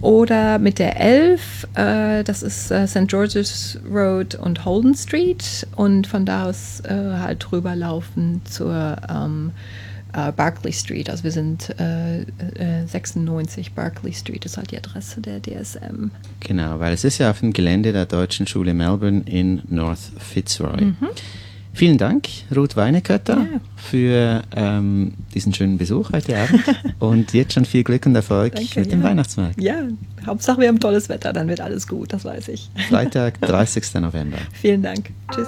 Oder 0.02 0.60
mit 0.60 0.78
der 0.78 1.00
11, 1.00 1.68
äh, 1.76 2.24
das 2.24 2.44
ist 2.44 2.70
äh, 2.70 2.86
St. 2.86 3.08
George's 3.08 3.80
Road 3.92 4.36
und 4.36 4.66
Holden 4.66 4.94
Street. 4.94 5.66
Und 5.76 6.06
von 6.06 6.26
da 6.26 6.46
aus 6.46 6.84
halt 6.86 7.52
rüberlaufen 7.52 8.42
zur 8.46 8.98
ähm, 9.10 9.52
äh, 10.14 10.32
Barclay 10.32 10.72
Street. 10.72 11.10
Also 11.10 11.24
wir 11.24 11.32
sind 11.32 11.74
96 12.88 13.68
äh, 13.68 13.70
Barclay 13.76 14.14
Street, 14.14 14.46
ist 14.46 14.58
halt 14.58 14.72
die 14.72 14.78
Adresse 14.78 15.22
der 15.22 15.42
DSM. 15.42 16.12
Genau, 16.40 16.80
weil 16.80 16.94
es 16.94 17.04
ist 17.04 17.18
ja 17.18 17.32
auf 17.32 17.40
dem 17.40 17.54
Gelände 17.54 17.94
der 17.94 18.06
Deutschen 18.06 18.48
Schule 18.48 18.74
Melbourne 18.74 19.24
in 19.26 19.62
North 19.70 20.12
Fitzroy. 20.18 20.82
Mhm. 20.82 20.98
Vielen 21.76 21.98
Dank, 21.98 22.28
Ruth 22.56 22.76
Weinekötter, 22.76 23.48
ja. 23.52 23.60
für 23.76 24.44
ähm, 24.56 25.14
diesen 25.34 25.56
schönen 25.56 25.80
Besuch 25.80 26.12
heute 26.14 26.38
Abend 26.38 26.64
und 27.00 27.34
jetzt 27.34 27.54
schon 27.54 27.66
viel 27.66 27.84
Glück 27.84 28.06
und 28.06 28.14
Erfolg 28.14 28.54
Danke, 28.54 28.82
mit 28.82 28.92
dem 28.92 29.02
ja. 29.02 29.08
Weihnachtsmarkt. 29.08 29.60
Ja, 29.60 29.88
Hauptsache 30.28 30.62
wir 30.62 30.68
haben 30.68 30.80
tolles 30.80 31.10
Wetter, 31.10 31.34
dann 31.34 31.48
wird 31.48 31.62
alles 31.62 31.88
gut, 31.88 32.14
das 32.14 32.26
weiß 32.26 32.50
ich. 32.50 32.70
Freitag, 32.90 33.42
30. 33.42 33.96
November. 33.96 34.38
Vielen 34.54 34.84
Dank. 34.84 35.10
Tschüss. 35.34 35.48